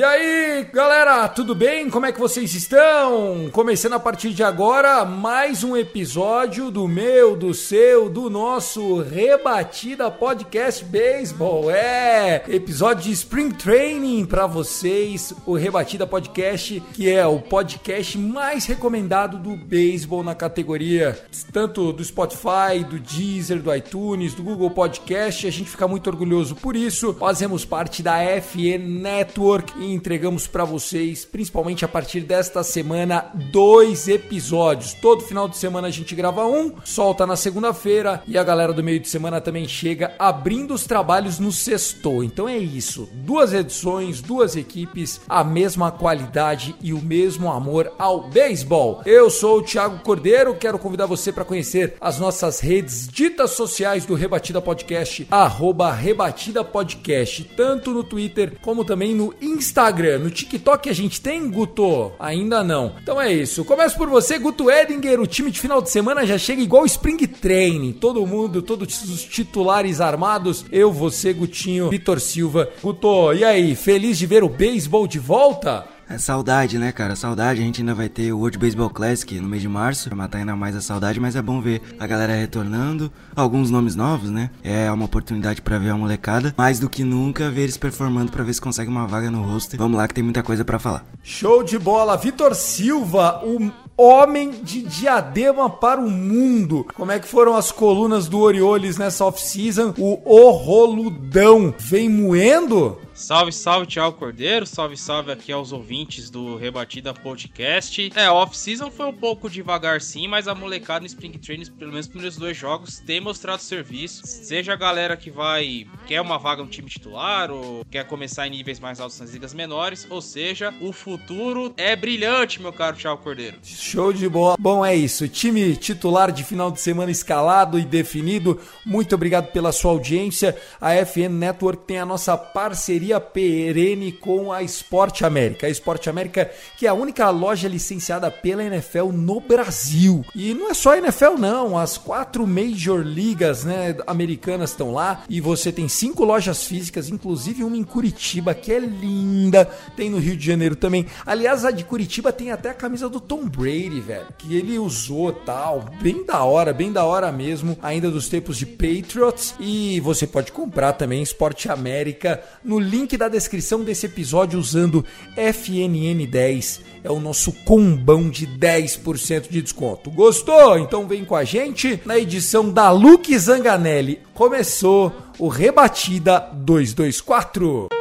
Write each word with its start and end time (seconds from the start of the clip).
E 0.00 0.02
aí, 0.02 0.66
galera, 0.72 1.28
tudo 1.28 1.54
bem? 1.54 1.90
Como 1.90 2.06
é 2.06 2.10
que 2.10 2.18
vocês 2.18 2.54
estão? 2.54 3.50
Começando 3.52 3.92
a 3.92 4.00
partir 4.00 4.30
de 4.30 4.42
agora 4.42 5.04
mais 5.04 5.62
um 5.62 5.76
episódio 5.76 6.70
do 6.70 6.88
meu, 6.88 7.36
do 7.36 7.52
seu, 7.52 8.08
do 8.08 8.30
nosso 8.30 9.02
Rebatida 9.02 10.10
Podcast 10.10 10.82
Baseball. 10.86 11.70
É, 11.70 12.42
episódio 12.48 13.04
de 13.04 13.12
Spring 13.12 13.50
Training 13.50 14.24
para 14.24 14.46
vocês, 14.46 15.34
o 15.44 15.54
Rebatida 15.54 16.06
Podcast, 16.06 16.82
que 16.94 17.10
é 17.10 17.26
o 17.26 17.38
podcast 17.38 18.16
mais 18.16 18.64
recomendado 18.64 19.36
do 19.36 19.54
beisebol 19.54 20.22
na 20.22 20.34
categoria, 20.34 21.20
tanto 21.52 21.92
do 21.92 22.02
Spotify, 22.02 22.82
do 22.88 22.98
Deezer, 22.98 23.60
do 23.60 23.74
iTunes, 23.74 24.32
do 24.32 24.42
Google 24.42 24.70
Podcast. 24.70 25.46
A 25.46 25.52
gente 25.52 25.68
fica 25.68 25.86
muito 25.86 26.08
orgulhoso 26.08 26.56
por 26.56 26.74
isso. 26.74 27.12
Fazemos 27.20 27.66
parte 27.66 28.02
da 28.02 28.16
FE 28.40 28.78
Network 28.78 29.89
entregamos 29.92 30.46
para 30.46 30.64
vocês, 30.64 31.24
principalmente 31.24 31.84
a 31.84 31.88
partir 31.88 32.20
desta 32.20 32.62
semana, 32.62 33.30
dois 33.50 34.08
episódios. 34.08 34.94
Todo 34.94 35.24
final 35.24 35.48
de 35.48 35.56
semana 35.56 35.88
a 35.88 35.90
gente 35.90 36.14
grava 36.14 36.46
um, 36.46 36.74
solta 36.84 37.26
na 37.26 37.36
segunda-feira 37.36 38.22
e 38.26 38.36
a 38.36 38.44
galera 38.44 38.72
do 38.72 38.82
meio 38.82 39.00
de 39.00 39.08
semana 39.08 39.40
também 39.40 39.66
chega 39.66 40.14
abrindo 40.18 40.74
os 40.74 40.84
trabalhos 40.84 41.38
no 41.38 41.52
sexto. 41.52 42.22
Então 42.22 42.48
é 42.48 42.58
isso, 42.58 43.08
duas 43.12 43.52
edições, 43.52 44.20
duas 44.20 44.56
equipes, 44.56 45.20
a 45.28 45.42
mesma 45.44 45.90
qualidade 45.90 46.74
e 46.82 46.92
o 46.92 47.00
mesmo 47.00 47.50
amor 47.50 47.92
ao 47.98 48.28
beisebol. 48.28 49.02
Eu 49.04 49.30
sou 49.30 49.58
o 49.58 49.62
Thiago 49.62 50.02
Cordeiro, 50.02 50.54
quero 50.54 50.78
convidar 50.78 51.06
você 51.06 51.32
para 51.32 51.44
conhecer 51.44 51.96
as 52.00 52.18
nossas 52.18 52.60
redes 52.60 53.08
ditas 53.08 53.52
sociais 53.52 54.04
do 54.04 54.14
Rebatida 54.14 54.60
Podcast, 54.60 55.26
arroba 55.30 55.92
Rebatida 55.92 56.64
Podcast, 56.64 57.44
tanto 57.56 57.92
no 57.92 58.04
Twitter 58.04 58.58
como 58.60 58.84
também 58.84 59.14
no 59.14 59.34
Instagram. 59.40 59.69
No 60.18 60.30
TikTok 60.30 60.88
a 60.88 60.92
gente 60.92 61.20
tem, 61.20 61.50
Guto? 61.50 62.12
Ainda 62.18 62.62
não. 62.62 62.94
Então 63.02 63.20
é 63.20 63.32
isso. 63.32 63.64
Começo 63.64 63.96
por 63.96 64.08
você, 64.08 64.38
Guto 64.38 64.70
Edinger. 64.70 65.20
O 65.20 65.26
time 65.26 65.50
de 65.50 65.60
final 65.60 65.80
de 65.80 65.90
semana 65.90 66.26
já 66.26 66.38
chega 66.38 66.62
igual 66.62 66.84
Spring 66.86 67.18
Training. 67.26 67.92
Todo 67.92 68.26
mundo, 68.26 68.62
todos 68.62 69.02
os 69.08 69.22
titulares 69.22 70.00
armados. 70.00 70.64
Eu, 70.70 70.92
você, 70.92 71.32
Gutinho, 71.32 71.90
Vitor 71.90 72.20
Silva. 72.20 72.68
Guto, 72.82 73.32
e 73.32 73.44
aí? 73.44 73.74
Feliz 73.74 74.18
de 74.18 74.26
ver 74.26 74.42
o 74.42 74.48
beisebol 74.48 75.06
de 75.06 75.18
volta? 75.18 75.86
É 76.10 76.18
saudade, 76.18 76.76
né, 76.76 76.90
cara? 76.90 77.14
Saudade. 77.14 77.60
A 77.60 77.64
gente 77.64 77.80
ainda 77.80 77.94
vai 77.94 78.08
ter 78.08 78.32
o 78.32 78.38
World 78.38 78.58
Baseball 78.58 78.90
Classic 78.90 79.38
no 79.38 79.48
mês 79.48 79.62
de 79.62 79.68
março, 79.68 80.08
pra 80.08 80.16
matar 80.16 80.38
ainda 80.38 80.56
mais 80.56 80.74
a 80.74 80.80
saudade, 80.80 81.20
mas 81.20 81.36
é 81.36 81.40
bom 81.40 81.60
ver 81.60 81.80
a 82.00 82.06
galera 82.06 82.34
retornando. 82.34 83.12
Alguns 83.36 83.70
nomes 83.70 83.94
novos, 83.94 84.28
né? 84.28 84.50
É 84.64 84.90
uma 84.90 85.04
oportunidade 85.04 85.62
pra 85.62 85.78
ver 85.78 85.90
a 85.90 85.96
molecada. 85.96 86.52
Mais 86.58 86.80
do 86.80 86.90
que 86.90 87.04
nunca, 87.04 87.48
ver 87.48 87.62
eles 87.62 87.76
performando 87.76 88.32
pra 88.32 88.42
ver 88.42 88.52
se 88.52 88.60
consegue 88.60 88.90
uma 88.90 89.06
vaga 89.06 89.30
no 89.30 89.40
roster. 89.40 89.78
Vamos 89.78 89.96
lá 89.96 90.08
que 90.08 90.14
tem 90.14 90.24
muita 90.24 90.42
coisa 90.42 90.64
pra 90.64 90.80
falar. 90.80 91.06
Show 91.22 91.62
de 91.62 91.78
bola. 91.78 92.16
Vitor 92.16 92.56
Silva, 92.56 93.40
o 93.44 93.70
homem 93.96 94.50
de 94.64 94.82
diadema 94.82 95.70
para 95.70 96.00
o 96.00 96.10
mundo. 96.10 96.88
Como 96.92 97.12
é 97.12 97.20
que 97.20 97.28
foram 97.28 97.54
as 97.54 97.70
colunas 97.70 98.26
do 98.26 98.40
Orioles 98.40 98.98
nessa 98.98 99.24
off-season? 99.24 99.94
O 99.96 100.20
Orroludão 100.24 101.72
vem 101.78 102.08
moendo? 102.08 102.98
Salve, 103.20 103.52
salve, 103.52 103.86
Thiago 103.86 104.16
Cordeiro. 104.16 104.64
Salve, 104.64 104.96
salve 104.96 105.30
aqui 105.30 105.52
aos 105.52 105.72
ouvintes 105.72 106.30
do 106.30 106.56
Rebatida 106.56 107.12
Podcast. 107.12 108.10
É, 108.16 108.30
off-season 108.30 108.90
foi 108.90 109.06
um 109.06 109.12
pouco 109.12 109.50
devagar 109.50 110.00
sim, 110.00 110.26
mas 110.26 110.48
a 110.48 110.54
molecada 110.54 111.00
no 111.00 111.06
Spring 111.06 111.32
Training, 111.32 111.66
pelo 111.72 111.92
menos 111.92 112.06
nos 112.06 112.08
primeiros 112.08 112.38
dois 112.38 112.56
jogos, 112.56 112.98
tem 113.00 113.20
mostrado 113.20 113.60
serviço. 113.60 114.22
Seja 114.26 114.72
a 114.72 114.76
galera 114.76 115.18
que 115.18 115.30
vai, 115.30 115.86
quer 116.06 116.22
uma 116.22 116.38
vaga 116.38 116.62
no 116.62 116.70
time 116.70 116.88
titular 116.88 117.50
ou 117.50 117.84
quer 117.90 118.06
começar 118.06 118.46
em 118.46 118.50
níveis 118.52 118.80
mais 118.80 118.98
altos 118.98 119.20
nas 119.20 119.30
ligas 119.30 119.52
menores, 119.52 120.06
ou 120.08 120.22
seja, 120.22 120.72
o 120.80 120.90
futuro 120.90 121.74
é 121.76 121.94
brilhante, 121.94 122.60
meu 122.60 122.72
caro 122.72 122.96
Thiago 122.96 123.22
Cordeiro. 123.22 123.58
Show 123.62 124.14
de 124.14 124.30
bola. 124.30 124.56
Bom, 124.58 124.84
é 124.84 124.96
isso. 124.96 125.28
Time 125.28 125.76
titular 125.76 126.32
de 126.32 126.42
final 126.42 126.70
de 126.70 126.80
semana 126.80 127.10
escalado 127.10 127.78
e 127.78 127.84
definido. 127.84 128.58
Muito 128.84 129.14
obrigado 129.14 129.52
pela 129.52 129.72
sua 129.72 129.90
audiência. 129.90 130.56
A 130.80 130.94
FN 131.04 131.28
Network 131.28 131.84
tem 131.84 131.98
a 131.98 132.06
nossa 132.06 132.34
parceria 132.38 133.09
perene 133.18 134.12
com 134.12 134.52
a 134.52 134.62
Esporte 134.62 135.24
América. 135.24 135.66
A 135.66 135.70
Esporte 135.70 136.10
América, 136.10 136.50
que 136.76 136.86
é 136.86 136.90
a 136.90 136.94
única 136.94 137.28
loja 137.30 137.66
licenciada 137.66 138.30
pela 138.30 138.62
NFL 138.62 139.06
no 139.12 139.40
Brasil. 139.40 140.24
E 140.34 140.52
não 140.52 140.70
é 140.70 140.74
só 140.74 140.92
a 140.92 140.98
NFL, 140.98 141.38
não. 141.38 141.78
As 141.78 141.96
quatro 141.96 142.46
Major 142.46 143.00
Ligas 143.00 143.64
né, 143.64 143.96
americanas 144.06 144.70
estão 144.70 144.92
lá. 144.92 145.24
E 145.28 145.40
você 145.40 145.72
tem 145.72 145.88
cinco 145.88 146.24
lojas 146.24 146.64
físicas, 146.64 147.08
inclusive 147.08 147.64
uma 147.64 147.76
em 147.76 147.84
Curitiba, 147.84 148.54
que 148.54 148.70
é 148.72 148.78
linda. 148.78 149.64
Tem 149.96 150.10
no 150.10 150.18
Rio 150.18 150.36
de 150.36 150.44
Janeiro 150.44 150.76
também. 150.76 151.06
Aliás, 151.24 151.64
a 151.64 151.70
de 151.70 151.84
Curitiba 151.84 152.32
tem 152.32 152.52
até 152.52 152.70
a 152.70 152.74
camisa 152.74 153.08
do 153.08 153.20
Tom 153.20 153.48
Brady, 153.48 154.00
velho. 154.00 154.26
Que 154.36 154.54
ele 154.54 154.78
usou 154.78 155.32
tal. 155.32 155.86
Bem 156.02 156.24
da 156.24 156.44
hora, 156.44 156.72
bem 156.72 156.92
da 156.92 157.04
hora 157.04 157.32
mesmo. 157.32 157.78
Ainda 157.80 158.10
dos 158.10 158.28
tempos 158.28 158.58
de 158.58 158.66
Patriots. 158.66 159.54
E 159.58 160.00
você 160.00 160.26
pode 160.26 160.52
comprar 160.52 160.92
também 160.92 161.22
Esporte 161.22 161.70
América 161.70 162.42
no 162.64 162.78
link 162.78 162.99
da 163.16 163.28
descrição 163.28 163.84
desse 163.84 164.06
episódio 164.06 164.58
usando 164.58 165.04
FNN10. 165.36 166.80
É 167.02 167.10
o 167.10 167.20
nosso 167.20 167.52
combão 167.64 168.28
de 168.28 168.46
10% 168.46 169.48
de 169.48 169.62
desconto. 169.62 170.10
Gostou? 170.10 170.78
Então 170.78 171.06
vem 171.06 171.24
com 171.24 171.34
a 171.34 171.44
gente 171.44 172.00
na 172.04 172.18
edição 172.18 172.70
da 172.70 172.90
Luke 172.90 173.36
Zanganelli. 173.38 174.20
Começou 174.34 175.12
o 175.38 175.48
Rebatida 175.48 176.50
224. 176.52 177.99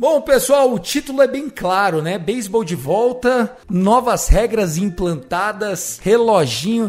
Bom, 0.00 0.22
pessoal, 0.22 0.72
o 0.72 0.78
título 0.78 1.20
é 1.20 1.26
bem 1.26 1.50
claro, 1.50 2.00
né? 2.00 2.16
Beisebol 2.16 2.64
de 2.64 2.74
volta, 2.74 3.54
novas 3.68 4.28
regras 4.28 4.78
implantadas, 4.78 6.00
reloginho 6.02 6.88